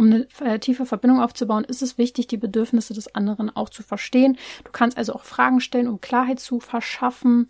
Um 0.00 0.06
eine 0.06 0.26
äh, 0.40 0.58
tiefe 0.58 0.86
Verbindung 0.86 1.20
aufzubauen, 1.20 1.62
ist 1.62 1.82
es 1.82 1.98
wichtig, 1.98 2.26
die 2.26 2.38
Bedürfnisse 2.38 2.94
des 2.94 3.14
anderen 3.14 3.54
auch 3.54 3.68
zu 3.68 3.82
verstehen. 3.82 4.38
Du 4.64 4.70
kannst 4.72 4.96
also 4.96 5.12
auch 5.12 5.24
Fragen 5.24 5.60
stellen, 5.60 5.88
um 5.88 6.00
Klarheit 6.00 6.40
zu 6.40 6.58
verschaffen 6.58 7.48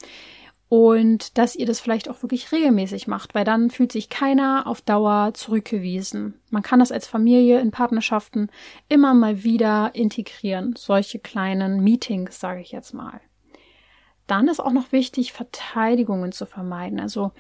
und 0.69 1.39
dass 1.39 1.55
ihr 1.55 1.65
das 1.65 1.79
vielleicht 1.79 2.09
auch 2.09 2.23
wirklich 2.23 2.51
regelmäßig 2.51 3.07
macht, 3.07 3.37
weil 3.37 3.45
dann 3.45 3.71
fühlt 3.71 3.93
sich 3.93 4.09
keiner 4.09 4.67
auf 4.67 4.81
Dauer 4.81 5.31
zurückgewiesen. 5.33 6.41
Man 6.51 6.65
kann 6.65 6.81
das 6.81 6.91
als 6.91 7.07
Familie 7.07 7.61
in 7.61 7.71
Partnerschaften 7.71 8.51
immer 8.89 9.15
mal 9.15 9.45
wieder 9.45 9.93
integrieren, 9.95 10.75
solche 10.77 11.21
kleinen 11.21 11.85
Meetings, 11.85 12.41
sage 12.41 12.63
ich 12.63 12.73
jetzt 12.73 12.95
mal. 12.95 13.21
Dann 14.27 14.49
ist 14.49 14.59
auch 14.59 14.73
noch 14.73 14.91
wichtig, 14.91 15.33
Verteidigungen 15.33 16.33
zu 16.33 16.47
vermeiden. 16.47 16.99
Also 16.99 17.31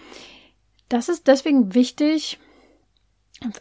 das 0.88 1.08
ist 1.08 1.26
deswegen 1.26 1.74
wichtig, 1.74 2.38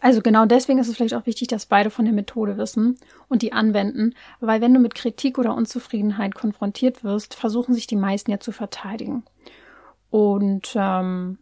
also 0.02 0.22
genau 0.22 0.46
deswegen 0.46 0.80
ist 0.80 0.90
es 0.90 0.98
vielleicht 0.98 1.14
auch 1.14 1.26
wichtig, 1.26 1.48
dass 1.48 1.66
beide 1.66 1.90
von 1.90 2.06
der 2.06 2.14
Methode 2.14 2.58
wissen 2.58 2.98
und 3.30 3.42
die 3.42 3.54
anwenden, 3.54 4.14
weil 4.40 4.62
wenn 4.62 4.74
du 4.74 4.80
mit 4.80 4.94
Kritik 4.94 5.38
oder 5.38 5.56
Unzufriedenheit 5.56 6.36
konfrontiert 6.36 7.04
wirst, 7.04 7.34
versuchen 7.34 7.74
sich 7.74 7.88
die 7.88 7.96
meisten 7.96 8.32
ja 8.32 8.40
zu 8.40 8.52
verteidigen. 8.52 9.24
Und 10.10 10.74
ähm, 10.76 11.38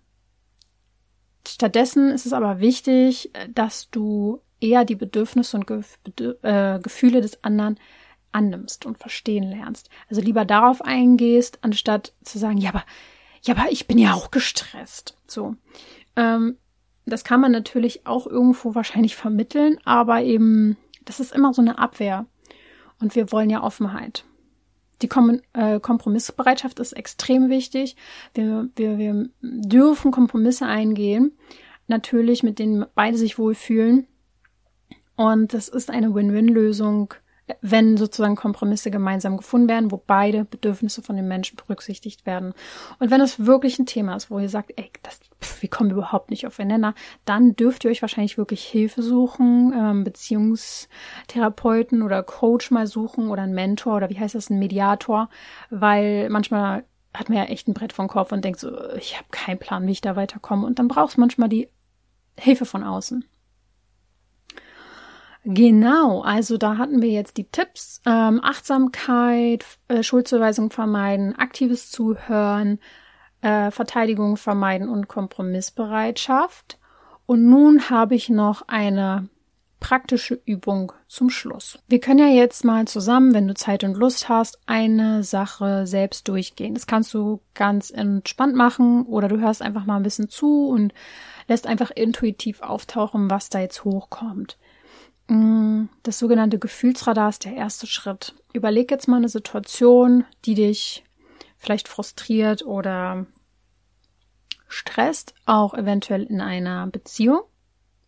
stattdessen 1.48 2.12
ist 2.12 2.26
es 2.26 2.34
aber 2.34 2.60
wichtig, 2.60 3.32
dass 3.54 3.90
du 3.90 4.42
eher 4.60 4.86
die 4.86 4.96
Bedürfnisse 4.96 5.58
und 5.58 5.68
Gef 5.68 5.98
äh, 6.42 6.80
Gefühle 6.80 7.22
des 7.22 7.44
anderen 7.44 7.80
annimmst 8.32 8.86
und 8.86 9.00
verstehen 9.00 9.44
lernst. 9.44 9.90
Also 10.10 10.22
lieber 10.22 10.46
darauf 10.46 10.82
eingehst, 10.82 11.60
anstatt 11.64 12.14
zu 12.24 12.38
sagen, 12.38 12.58
ja, 12.58 12.70
aber 12.70 12.84
ja, 13.44 13.56
aber 13.56 13.72
ich 13.72 13.88
bin 13.88 13.98
ja 13.98 14.14
auch 14.14 14.32
gestresst. 14.32 15.16
So. 15.28 15.56
Ähm, 16.16 16.58
das 17.12 17.24
kann 17.24 17.42
man 17.42 17.52
natürlich 17.52 18.06
auch 18.06 18.28
irgendwo 18.28 18.76
wahrscheinlich 18.76 19.16
vermitteln, 19.16 19.80
aber 19.86 20.22
eben, 20.24 20.78
das 21.06 21.20
ist 21.20 21.34
immer 21.34 21.54
so 21.54 21.62
eine 21.62 21.80
Abwehr. 21.80 22.26
Und 23.00 23.16
wir 23.16 23.32
wollen 23.32 23.50
ja 23.50 23.64
Offenheit. 23.64 24.26
Die 25.02 25.08
Kom 25.08 25.40
äh, 25.54 25.80
Kompromissbereitschaft 25.80 26.80
ist 26.80 26.94
extrem 26.94 27.50
wichtig. 27.50 27.96
Wir, 28.34 28.70
wir, 28.76 28.98
wir 28.98 29.30
dürfen 29.42 30.12
Kompromisse 30.12 30.66
eingehen, 30.66 31.38
natürlich 31.88 32.42
mit 32.44 32.60
denen 32.60 32.86
beide 32.96 33.18
sich 33.18 33.38
wohlfühlen. 33.38 34.08
Und 35.16 35.54
das 35.54 35.70
ist 35.70 35.90
eine 35.90 36.14
Win-Win-Lösung 36.14 37.14
wenn 37.62 37.98
sozusagen 37.98 38.36
Kompromisse 38.36 38.92
gemeinsam 38.92 39.38
gefunden 39.38 39.70
werden, 39.70 39.92
wo 39.92 40.02
beide 40.06 40.44
Bedürfnisse 40.44 41.02
von 41.02 41.16
den 41.16 41.28
Menschen 41.28 41.56
berücksichtigt 41.56 42.26
werden. 42.26 42.54
Und 43.00 43.10
wenn 43.10 43.22
es 43.22 43.46
wirklich 43.46 43.80
ein 43.80 43.86
Thema 43.86 44.16
ist, 44.16 44.30
wo 44.30 44.40
ihr 44.40 44.50
sagt, 44.50 44.74
ey, 44.76 44.92
das, 45.04 45.20
pff, 45.42 45.62
wir 45.62 45.70
kommen 45.70 45.92
überhaupt 45.92 46.30
nicht 46.30 46.46
aufeinander, 46.46 46.94
dann 47.26 47.56
dürft 47.56 47.86
ihr 47.86 47.92
euch 47.92 48.02
wahrscheinlich 48.02 48.38
wirklich 48.38 48.66
Hilfe 48.66 49.02
suchen, 49.02 49.74
ähm, 49.76 50.04
Beziehungstherapeuten 50.04 52.02
oder 52.02 52.22
Coach 52.24 52.72
mal 52.72 52.88
suchen 52.88 53.30
oder 53.30 53.44
einen 53.44 53.56
Mentor 53.56 53.98
oder 53.98 54.10
wie 54.10 54.20
heißt 54.20 54.36
das, 54.36 54.50
ein 54.50 54.60
Mediator, 54.60 55.30
weil 55.70 56.30
manchmal 56.30 56.84
hat 57.14 57.30
man 57.30 57.38
ja 57.38 57.46
echt 57.46 57.68
ein 57.68 57.74
Brett 57.74 57.94
vom 57.94 58.08
Kopf 58.08 58.32
und 58.32 58.44
denkt 58.44 58.60
so, 58.60 58.72
ich 58.96 59.16
habe 59.18 59.28
keinen 59.32 59.58
Plan, 59.58 59.88
wie 59.88 59.92
ich 59.92 60.02
da 60.02 60.16
weiterkomme. 60.16 60.68
Und 60.68 60.80
dann 60.80 60.88
brauchst 60.88 61.18
manchmal 61.18 61.50
die 61.50 61.70
Hilfe 62.38 62.66
von 62.66 62.84
außen. 62.84 63.26
Genau, 65.44 66.22
also 66.22 66.58
da 66.58 66.78
hatten 66.78 67.02
wir 67.02 67.10
jetzt 67.10 67.38
die 67.38 67.50
Tipps. 67.50 68.02
Ähm, 68.06 68.42
Achtsamkeit, 68.44 69.66
äh, 69.88 70.04
Schuldzuweisung 70.04 70.72
vermeiden, 70.72 71.36
aktives 71.36 71.90
Zuhören, 71.90 72.80
äh, 73.42 73.72
Verteidigung 73.72 74.38
vermeiden 74.38 74.90
und 74.90 75.08
Kompromissbereitschaft. 75.08 76.80
Und 77.26 77.46
nun 77.46 77.90
habe 77.90 78.16
ich 78.16 78.30
noch 78.30 78.68
eine 78.68 79.30
praktische 79.80 80.42
Übung 80.46 80.92
zum 81.08 81.30
Schluss. 81.30 81.80
Wir 81.88 82.00
können 82.00 82.20
ja 82.20 82.28
jetzt 82.28 82.66
mal 82.66 82.88
zusammen, 82.88 83.34
wenn 83.34 83.48
du 83.48 83.54
Zeit 83.54 83.84
und 83.84 83.96
Lust 83.96 84.28
hast, 84.28 84.60
eine 84.66 85.24
Sache 85.24 85.86
selbst 85.86 86.28
durchgehen. 86.28 86.74
Das 86.74 86.88
kannst 86.88 87.14
du 87.14 87.42
ganz 87.54 87.92
entspannt 87.92 88.56
machen 88.56 89.06
oder 89.06 89.28
du 89.28 89.40
hörst 89.40 89.62
einfach 89.62 89.86
mal 89.86 89.98
ein 89.98 90.04
bisschen 90.04 90.30
zu 90.30 90.68
und 90.68 90.94
lässt 91.48 91.68
einfach 91.68 91.92
intuitiv 91.92 92.62
auftauchen, 92.62 93.30
was 93.30 93.50
da 93.50 93.60
jetzt 93.60 93.84
hochkommt. 93.84 94.58
Mm, 95.28 95.86
das 96.04 96.20
sogenannte 96.20 96.60
Gefühlsradar 96.60 97.30
ist 97.30 97.46
der 97.46 97.56
erste 97.56 97.88
Schritt. 97.88 98.34
Überleg 98.54 98.92
jetzt 98.92 99.08
mal 99.08 99.18
eine 99.18 99.30
Situation, 99.30 100.26
die 100.46 100.56
dich 100.56 101.04
vielleicht 101.58 101.88
frustriert 101.88 102.66
oder 102.66 103.26
stresst, 104.68 105.34
auch 105.46 105.74
eventuell 105.74 106.24
in 106.24 106.42
einer 106.42 106.88
Beziehung. 106.88 107.42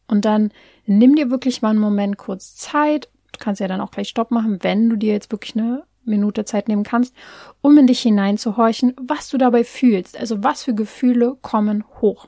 Und 0.08 0.26
dann 0.26 0.52
nimm 0.86 1.16
dir 1.16 1.30
wirklich 1.30 1.62
mal 1.62 1.70
einen 1.70 1.80
Moment 1.80 2.18
kurz 2.18 2.56
Zeit. 2.56 3.10
Du 3.32 3.40
kannst 3.40 3.62
ja 3.62 3.68
dann 3.68 3.82
auch 3.82 3.92
gleich 3.92 4.10
Stopp 4.10 4.32
machen, 4.32 4.64
wenn 4.64 4.90
du 4.90 4.96
dir 4.96 5.14
jetzt 5.14 5.32
wirklich 5.32 5.56
eine 5.56 5.84
Minute 6.04 6.46
Zeit 6.46 6.68
nehmen 6.68 6.84
kannst, 6.84 7.16
um 7.62 7.78
in 7.78 7.86
dich 7.86 8.02
hineinzuhorchen, 8.02 8.96
was 9.00 9.30
du 9.30 9.38
dabei 9.38 9.64
fühlst. 9.64 10.18
Also 10.18 10.44
was 10.44 10.64
für 10.64 10.74
Gefühle 10.74 11.38
kommen 11.42 11.84
hoch. 12.02 12.28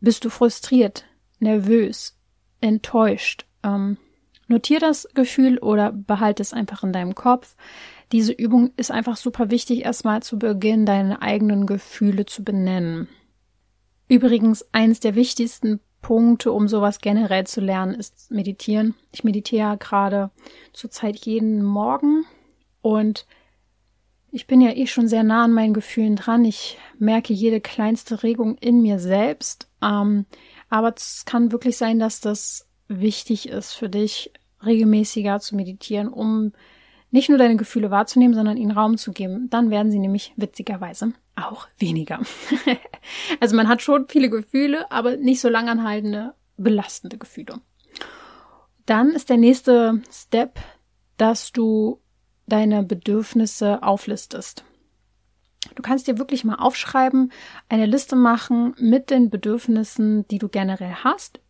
Bist 0.00 0.24
du 0.24 0.30
frustriert, 0.30 1.04
nervös, 1.38 2.16
enttäuscht, 2.60 3.46
ähm, 3.64 3.96
Notier 4.46 4.78
das 4.78 5.08
Gefühl 5.14 5.58
oder 5.58 5.90
behalte 5.92 6.42
es 6.42 6.52
einfach 6.52 6.82
in 6.82 6.92
deinem 6.92 7.14
Kopf. 7.14 7.56
Diese 8.12 8.32
Übung 8.32 8.72
ist 8.76 8.90
einfach 8.90 9.16
super 9.16 9.50
wichtig, 9.50 9.84
erstmal 9.84 10.22
zu 10.22 10.38
Beginn 10.38 10.84
deine 10.84 11.22
eigenen 11.22 11.66
Gefühle 11.66 12.26
zu 12.26 12.44
benennen. 12.44 13.08
Übrigens, 14.06 14.66
eins 14.72 15.00
der 15.00 15.14
wichtigsten 15.14 15.80
Punkte, 16.02 16.52
um 16.52 16.68
sowas 16.68 16.98
generell 16.98 17.46
zu 17.46 17.62
lernen, 17.62 17.94
ist 17.94 18.30
meditieren. 18.30 18.94
Ich 19.12 19.24
meditiere 19.24 19.78
gerade 19.78 20.30
zurzeit 20.74 21.16
jeden 21.24 21.62
Morgen 21.62 22.26
und 22.82 23.26
ich 24.30 24.46
bin 24.46 24.60
ja 24.60 24.72
eh 24.72 24.86
schon 24.86 25.08
sehr 25.08 25.22
nah 25.22 25.44
an 25.44 25.52
meinen 25.52 25.72
Gefühlen 25.72 26.16
dran. 26.16 26.44
Ich 26.44 26.76
merke 26.98 27.32
jede 27.32 27.60
kleinste 27.60 28.22
Regung 28.22 28.58
in 28.58 28.82
mir 28.82 28.98
selbst. 28.98 29.70
Ähm, 29.80 30.26
aber 30.68 30.92
es 30.94 31.24
kann 31.24 31.52
wirklich 31.52 31.76
sein, 31.76 32.00
dass 32.00 32.20
das 32.20 32.68
wichtig 33.00 33.48
ist 33.48 33.72
für 33.72 33.88
dich, 33.88 34.32
regelmäßiger 34.64 35.40
zu 35.40 35.56
meditieren, 35.56 36.08
um 36.08 36.52
nicht 37.10 37.28
nur 37.28 37.38
deine 37.38 37.56
Gefühle 37.56 37.90
wahrzunehmen, 37.90 38.34
sondern 38.34 38.56
ihnen 38.56 38.72
Raum 38.72 38.98
zu 38.98 39.12
geben. 39.12 39.48
Dann 39.50 39.70
werden 39.70 39.92
sie 39.92 40.00
nämlich 40.00 40.32
witzigerweise 40.36 41.12
auch 41.36 41.68
weniger. 41.78 42.20
also 43.40 43.54
man 43.56 43.68
hat 43.68 43.82
schon 43.82 44.08
viele 44.08 44.30
Gefühle, 44.30 44.90
aber 44.90 45.16
nicht 45.16 45.40
so 45.40 45.48
langanhaltende, 45.48 46.34
belastende 46.56 47.18
Gefühle. 47.18 47.60
Dann 48.86 49.10
ist 49.10 49.30
der 49.30 49.36
nächste 49.36 50.02
Step, 50.10 50.58
dass 51.16 51.52
du 51.52 52.00
deine 52.46 52.82
Bedürfnisse 52.82 53.82
auflistest. 53.82 54.64
Du 55.74 55.82
kannst 55.82 56.06
dir 56.06 56.18
wirklich 56.18 56.44
mal 56.44 56.56
aufschreiben, 56.56 57.32
eine 57.68 57.86
Liste 57.86 58.16
machen 58.16 58.74
mit 58.78 59.10
den 59.10 59.30
Bedürfnissen, 59.30 60.28
die 60.28 60.38
du 60.38 60.48
generell 60.48 60.94
hast. 61.02 61.40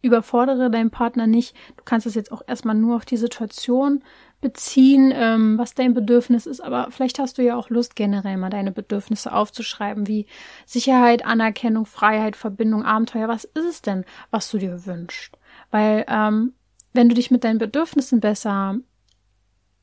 Überfordere 0.00 0.70
deinen 0.70 0.90
Partner 0.90 1.26
nicht. 1.26 1.56
Du 1.76 1.84
kannst 1.84 2.06
es 2.06 2.14
jetzt 2.14 2.30
auch 2.30 2.42
erstmal 2.46 2.74
nur 2.74 2.96
auf 2.96 3.04
die 3.04 3.16
Situation 3.16 4.02
beziehen, 4.40 5.12
ähm, 5.14 5.58
was 5.58 5.74
dein 5.74 5.94
Bedürfnis 5.94 6.46
ist, 6.46 6.60
aber 6.60 6.88
vielleicht 6.90 7.18
hast 7.18 7.38
du 7.38 7.42
ja 7.42 7.56
auch 7.56 7.70
Lust, 7.70 7.96
generell 7.96 8.36
mal 8.36 8.50
deine 8.50 8.70
Bedürfnisse 8.70 9.32
aufzuschreiben, 9.32 10.06
wie 10.06 10.26
Sicherheit, 10.64 11.24
Anerkennung, 11.24 11.86
Freiheit, 11.86 12.36
Verbindung, 12.36 12.84
Abenteuer. 12.84 13.26
Was 13.26 13.44
ist 13.44 13.64
es 13.64 13.82
denn, 13.82 14.04
was 14.30 14.48
du 14.50 14.58
dir 14.58 14.86
wünschst? 14.86 15.36
Weil 15.72 16.04
ähm, 16.08 16.52
wenn 16.92 17.08
du 17.08 17.16
dich 17.16 17.30
mit 17.30 17.42
deinen 17.42 17.58
Bedürfnissen 17.58 18.20
besser 18.20 18.76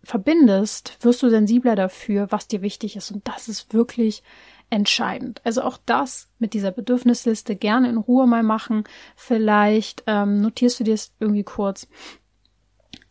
verbindest, 0.04 0.97
wirst 1.01 1.21
du 1.23 1.30
sensibler 1.30 1.75
dafür, 1.75 2.32
was 2.32 2.47
dir 2.47 2.62
wichtig 2.62 2.95
ist. 2.95 3.12
Und 3.12 3.28
das 3.28 3.47
ist 3.49 3.73
wirklich 3.73 4.23
entscheidend. 4.69 5.41
Also 5.43 5.62
auch 5.62 5.78
das 5.86 6.30
mit 6.39 6.54
dieser 6.54 6.71
Bedürfnisliste 6.71 7.56
gerne 7.56 7.89
in 7.89 7.97
Ruhe 7.97 8.28
mal 8.28 8.43
machen. 8.43 8.84
Vielleicht 9.15 10.04
ähm, 10.08 10.41
notierst 10.41 10.80
du 10.80 10.84
dir 10.84 10.93
es 10.93 11.13
irgendwie 11.19 11.43
kurz. 11.43 11.88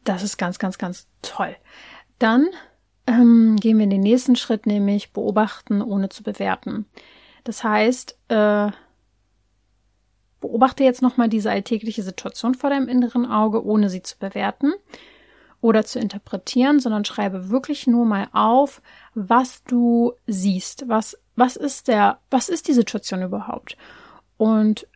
Das 0.05 0.23
ist 0.23 0.37
ganz, 0.37 0.59
ganz, 0.59 0.79
ganz 0.79 1.07
toll. 1.23 1.57
Dann 2.19 2.49
ähm, 3.07 3.57
gehen 3.57 3.79
wir 3.79 3.85
in 3.85 3.90
den 3.90 4.01
nächsten 4.01 4.37
Schritt, 4.37 4.67
nämlich 4.67 5.12
beobachten, 5.12 5.83
ohne 5.83 6.09
zu 6.09 6.23
bewerten. 6.23 6.87
Das 7.45 7.64
heißt, 7.64 8.19
äh, 8.29 8.71
beobachte 10.40 10.85
jetzt 10.85 11.03
nochmal 11.03 11.29
diese 11.29 11.51
alltägliche 11.51 12.03
Situation 12.03 12.55
vor 12.55 12.71
deinem 12.71 12.88
inneren 12.88 13.27
Auge, 13.27 13.64
ohne 13.64 13.88
sie 13.90 14.03
zu 14.03 14.19
bewerten 14.19 14.73
oder 15.64 15.83
zu 15.83 15.98
interpretieren, 15.98 16.79
sondern 16.79 17.07
schreibe 17.07 17.48
wirklich 17.48 17.87
nur 17.87 18.05
mal 18.05 18.29
auf, 18.33 18.83
was 19.14 19.64
du 19.64 20.12
siehst. 20.27 20.90
Was, 20.90 21.18
was 21.37 21.57
ist 21.57 21.88
der, 21.88 22.18
was 22.29 22.50
ist 22.50 22.68
die 22.68 22.74
Situation 22.74 23.22
überhaupt? 23.22 23.79
Und 24.37 24.87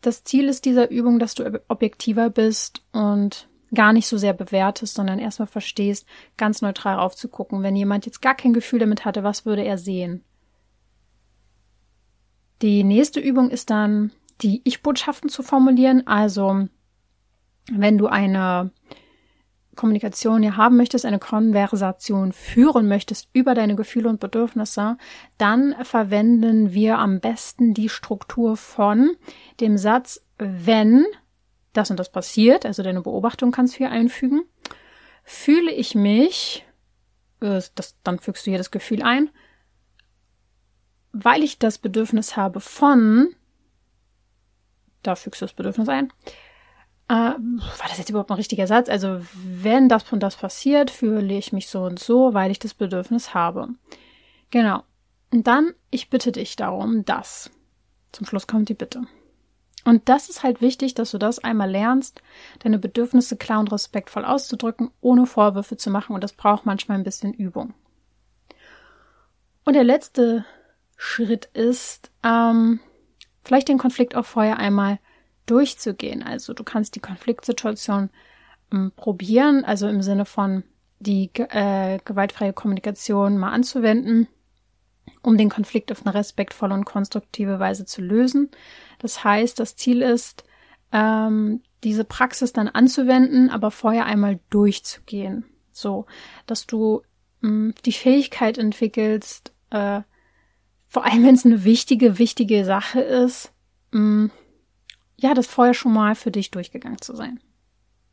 das 0.00 0.24
Ziel 0.24 0.48
ist 0.48 0.64
dieser 0.64 0.90
Übung, 0.90 1.20
dass 1.20 1.34
du 1.36 1.62
objektiver 1.68 2.30
bist 2.30 2.82
und 2.90 3.48
gar 3.72 3.92
nicht 3.92 4.08
so 4.08 4.18
sehr 4.18 4.32
bewertest, 4.32 4.96
sondern 4.96 5.20
erstmal 5.20 5.46
verstehst, 5.46 6.04
ganz 6.36 6.62
neutral 6.62 6.98
aufzugucken. 6.98 7.62
Wenn 7.62 7.76
jemand 7.76 8.06
jetzt 8.06 8.20
gar 8.20 8.34
kein 8.34 8.52
Gefühl 8.52 8.80
damit 8.80 9.04
hatte, 9.04 9.22
was 9.22 9.46
würde 9.46 9.62
er 9.62 9.78
sehen? 9.78 10.24
Die 12.60 12.82
nächste 12.82 13.20
Übung 13.20 13.50
ist 13.50 13.70
dann, 13.70 14.10
die 14.40 14.62
Ich-Botschaften 14.64 15.30
zu 15.30 15.44
formulieren. 15.44 16.08
Also, 16.08 16.66
wenn 17.70 17.98
du 17.98 18.08
eine 18.08 18.72
Kommunikation 19.80 20.42
ja 20.42 20.58
haben 20.58 20.76
möchtest, 20.76 21.06
eine 21.06 21.18
Konversation 21.18 22.32
führen 22.32 22.86
möchtest 22.86 23.30
über 23.32 23.54
deine 23.54 23.76
Gefühle 23.76 24.10
und 24.10 24.20
Bedürfnisse, 24.20 24.98
dann 25.38 25.74
verwenden 25.84 26.74
wir 26.74 26.98
am 26.98 27.20
besten 27.20 27.72
die 27.72 27.88
Struktur 27.88 28.58
von 28.58 29.16
dem 29.58 29.78
Satz, 29.78 30.22
wenn 30.38 31.06
das 31.72 31.90
und 31.90 31.98
das 31.98 32.12
passiert, 32.12 32.66
also 32.66 32.82
deine 32.82 33.00
Beobachtung 33.00 33.52
kannst 33.52 33.74
du 33.74 33.78
hier 33.78 33.90
einfügen, 33.90 34.42
fühle 35.24 35.72
ich 35.72 35.94
mich, 35.94 36.66
äh, 37.40 37.62
das, 37.74 37.96
dann 38.02 38.18
fügst 38.18 38.46
du 38.46 38.50
hier 38.50 38.58
das 38.58 38.70
Gefühl 38.70 39.02
ein, 39.02 39.30
weil 41.12 41.42
ich 41.42 41.58
das 41.58 41.78
Bedürfnis 41.78 42.36
habe 42.36 42.60
von, 42.60 43.34
da 45.02 45.16
fügst 45.16 45.40
du 45.40 45.46
das 45.46 45.54
Bedürfnis 45.54 45.88
ein, 45.88 46.12
äh, 47.10 47.12
war 47.12 47.88
das 47.88 47.98
jetzt 47.98 48.08
überhaupt 48.08 48.30
ein 48.30 48.36
richtiger 48.36 48.68
Satz? 48.68 48.88
Also, 48.88 49.20
wenn 49.34 49.88
das 49.88 50.10
und 50.12 50.20
das 50.20 50.36
passiert, 50.36 50.92
fühle 50.92 51.34
ich 51.34 51.52
mich 51.52 51.66
so 51.66 51.82
und 51.82 51.98
so, 51.98 52.34
weil 52.34 52.52
ich 52.52 52.60
das 52.60 52.72
Bedürfnis 52.72 53.34
habe. 53.34 53.70
Genau. 54.50 54.84
Und 55.32 55.48
dann, 55.48 55.74
ich 55.90 56.08
bitte 56.08 56.30
dich 56.30 56.54
darum, 56.54 57.04
dass. 57.04 57.50
Zum 58.12 58.26
Schluss 58.26 58.46
kommt 58.46 58.68
die 58.68 58.74
Bitte. 58.74 59.02
Und 59.84 60.08
das 60.08 60.28
ist 60.28 60.44
halt 60.44 60.60
wichtig, 60.60 60.94
dass 60.94 61.10
du 61.10 61.18
das 61.18 61.40
einmal 61.40 61.68
lernst, 61.68 62.22
deine 62.60 62.78
Bedürfnisse 62.78 63.36
klar 63.36 63.58
und 63.58 63.72
respektvoll 63.72 64.24
auszudrücken, 64.24 64.90
ohne 65.00 65.26
Vorwürfe 65.26 65.76
zu 65.76 65.90
machen. 65.90 66.14
Und 66.14 66.22
das 66.22 66.32
braucht 66.32 66.64
manchmal 66.64 66.98
ein 66.98 67.04
bisschen 67.04 67.34
Übung. 67.34 67.74
Und 69.64 69.74
der 69.74 69.84
letzte 69.84 70.44
Schritt 70.96 71.46
ist, 71.54 72.12
ähm, 72.22 72.78
vielleicht 73.42 73.68
den 73.68 73.78
Konflikt 73.78 74.14
auch 74.14 74.26
vorher 74.26 74.58
einmal 74.58 75.00
durchzugehen. 75.50 76.22
Also 76.22 76.54
du 76.54 76.64
kannst 76.64 76.94
die 76.94 77.00
Konfliktsituation 77.00 78.10
ähm, 78.72 78.92
probieren, 78.96 79.64
also 79.64 79.88
im 79.88 80.02
Sinne 80.02 80.24
von 80.24 80.64
die 80.98 81.30
äh, 81.34 81.98
gewaltfreie 82.04 82.52
Kommunikation 82.52 83.38
mal 83.38 83.50
anzuwenden, 83.50 84.28
um 85.22 85.36
den 85.36 85.48
Konflikt 85.48 85.90
auf 85.90 86.06
eine 86.06 86.14
respektvolle 86.14 86.74
und 86.74 86.84
konstruktive 86.84 87.58
Weise 87.58 87.86
zu 87.86 88.02
lösen. 88.02 88.50
Das 88.98 89.24
heißt, 89.24 89.58
das 89.58 89.76
Ziel 89.76 90.02
ist, 90.02 90.44
ähm, 90.92 91.62
diese 91.84 92.04
Praxis 92.04 92.52
dann 92.52 92.68
anzuwenden, 92.68 93.48
aber 93.48 93.70
vorher 93.70 94.04
einmal 94.06 94.40
durchzugehen. 94.50 95.44
So, 95.72 96.06
dass 96.46 96.66
du 96.66 97.02
mh, 97.40 97.74
die 97.86 97.92
Fähigkeit 97.92 98.58
entwickelst, 98.58 99.52
äh, 99.70 100.02
vor 100.86 101.06
allem 101.06 101.24
wenn 101.24 101.34
es 101.34 101.46
eine 101.46 101.64
wichtige, 101.64 102.18
wichtige 102.18 102.64
Sache 102.64 103.00
ist, 103.00 103.52
mh, 103.92 104.30
ja, 105.20 105.34
das 105.34 105.46
vorher 105.46 105.74
schon 105.74 105.92
mal 105.92 106.14
für 106.14 106.30
dich 106.30 106.50
durchgegangen 106.50 107.00
zu 107.00 107.14
sein. 107.14 107.40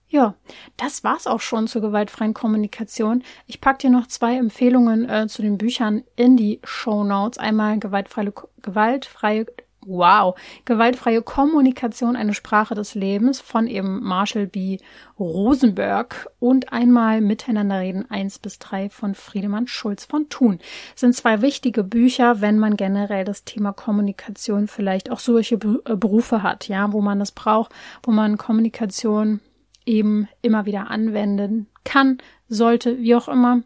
Ja, 0.10 0.36
das 0.78 1.04
war's 1.04 1.28
auch 1.28 1.42
schon 1.42 1.68
zur 1.68 1.82
gewaltfreien 1.82 2.34
Kommunikation. 2.34 3.24
Ich 3.46 3.60
pack 3.60 3.80
dir 3.80 3.90
noch 3.90 4.08
zwei 4.08 4.38
Empfehlungen 4.38 5.10
äh, 5.10 5.28
zu 5.28 5.42
den 5.42 5.58
Büchern 5.58 6.04
in 6.16 6.38
die 6.38 6.62
Show 6.64 7.04
Notes. 7.04 7.38
Einmal 7.38 7.78
gewaltfreie, 7.80 8.32
gewaltfreie 8.62 9.46
Wow. 9.90 10.36
Gewaltfreie 10.66 11.22
Kommunikation, 11.22 12.18
eine 12.18 12.34
Sprache 12.34 12.76
des 12.76 12.94
Lebens 12.94 13.40
von 13.40 13.68
eben 13.68 14.04
Marshall 14.04 14.46
B. 14.46 14.80
Rosenberg 15.18 16.28
und 16.40 16.74
einmal 16.74 17.22
Miteinander 17.22 17.80
reden 17.80 18.06
eins 18.10 18.38
bis 18.38 18.60
drei 18.60 18.90
von 18.90 19.16
Friedemann 19.16 19.68
Schulz 19.68 20.04
von 20.04 20.28
Thun. 20.28 20.60
Das 20.92 21.00
sind 21.00 21.16
zwei 21.16 21.42
wichtige 21.42 21.86
Bücher, 21.86 22.42
wenn 22.42 22.60
man 22.60 22.76
generell 22.76 23.24
das 23.24 23.46
Thema 23.46 23.72
Kommunikation 23.72 24.68
vielleicht 24.68 25.10
auch 25.10 25.20
solche 25.20 25.56
äh, 25.56 25.96
Berufe 25.96 26.44
hat, 26.44 26.68
ja, 26.68 26.92
wo 26.92 27.00
man 27.00 27.20
das 27.20 27.32
braucht, 27.32 27.72
wo 28.04 28.12
man 28.12 28.38
Kommunikation 28.38 29.40
eben 29.86 30.28
immer 30.42 30.66
wieder 30.66 30.92
anwenden 30.92 31.68
kann, 31.86 32.18
sollte, 32.50 33.00
wie 33.00 33.16
auch 33.16 33.30
immer 33.30 33.64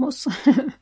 muss. 0.00 0.28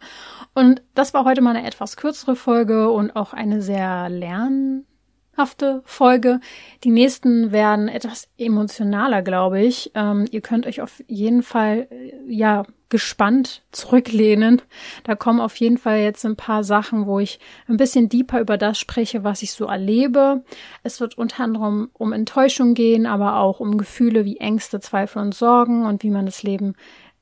und 0.54 0.83
das 0.94 1.14
war 1.14 1.24
heute 1.24 1.42
mal 1.42 1.57
eine 1.57 1.66
etwas 1.66 1.96
kürzere 1.96 2.37
Folge 2.37 2.90
und 2.90 3.14
auch 3.16 3.33
eine 3.33 3.61
sehr 3.61 4.09
lernhafte 4.09 5.83
Folge. 5.85 6.40
Die 6.85 6.90
nächsten 6.90 7.52
werden 7.52 7.88
etwas 7.88 8.28
emotionaler, 8.38 9.22
glaube 9.22 9.61
ich. 9.61 9.90
Ähm, 9.94 10.26
ihr 10.31 10.40
könnt 10.40 10.66
euch 10.66 10.81
auf 10.81 11.02
jeden 11.07 11.42
Fall, 11.42 11.88
äh, 11.90 12.12
ja, 12.26 12.64
gespannt 12.88 13.62
zurücklehnen. 13.70 14.62
Da 15.04 15.14
kommen 15.14 15.40
auf 15.40 15.57
jeden 15.57 15.78
Fall 15.78 15.98
jetzt 15.98 16.24
ein 16.24 16.37
paar 16.37 16.64
Sachen, 16.64 17.07
wo 17.07 17.18
ich 17.18 17.38
ein 17.66 17.76
bisschen 17.76 18.09
deeper 18.09 18.40
über 18.40 18.57
das 18.57 18.78
spreche, 18.78 19.24
was 19.24 19.42
ich 19.42 19.52
so 19.52 19.66
erlebe. 19.66 20.42
Es 20.83 21.00
wird 21.00 21.18
unter 21.18 21.44
anderem 21.44 21.90
um 21.92 22.12
Enttäuschung 22.12 22.74
gehen, 22.74 23.07
aber 23.07 23.37
auch 23.37 23.61
um 23.61 23.76
Gefühle 23.76 24.24
wie 24.24 24.38
Ängste, 24.38 24.81
Zweifel 24.81 25.20
und 25.20 25.35
Sorgen 25.35 25.85
und 25.85 26.02
wie 26.02 26.11
man 26.11 26.26
das 26.26 26.42
Leben 26.42 26.74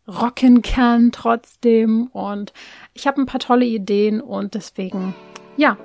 rocken 0.08 0.62
kann 0.62 1.12
trotzdem. 1.12 2.08
Und 2.12 2.52
ich 2.94 3.06
habe 3.06 3.20
ein 3.20 3.26
paar 3.26 3.40
tolle 3.40 3.64
Ideen 3.64 4.20
und 4.20 4.54
deswegen, 4.54 5.14
ja, 5.56 5.76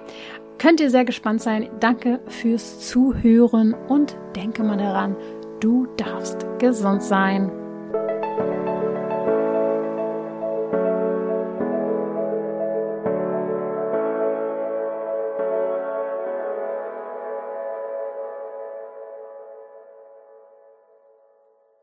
könnt 0.58 0.80
ihr 0.80 0.90
sehr 0.90 1.06
gespannt 1.06 1.42
sein. 1.42 1.70
Danke 1.80 2.20
fürs 2.28 2.88
Zuhören 2.88 3.74
und 3.74 4.16
denke 4.36 4.64
mal 4.64 4.78
daran, 4.78 5.16
du 5.60 5.88
darfst 5.98 6.46
gesund 6.60 7.04
sein. 7.04 7.52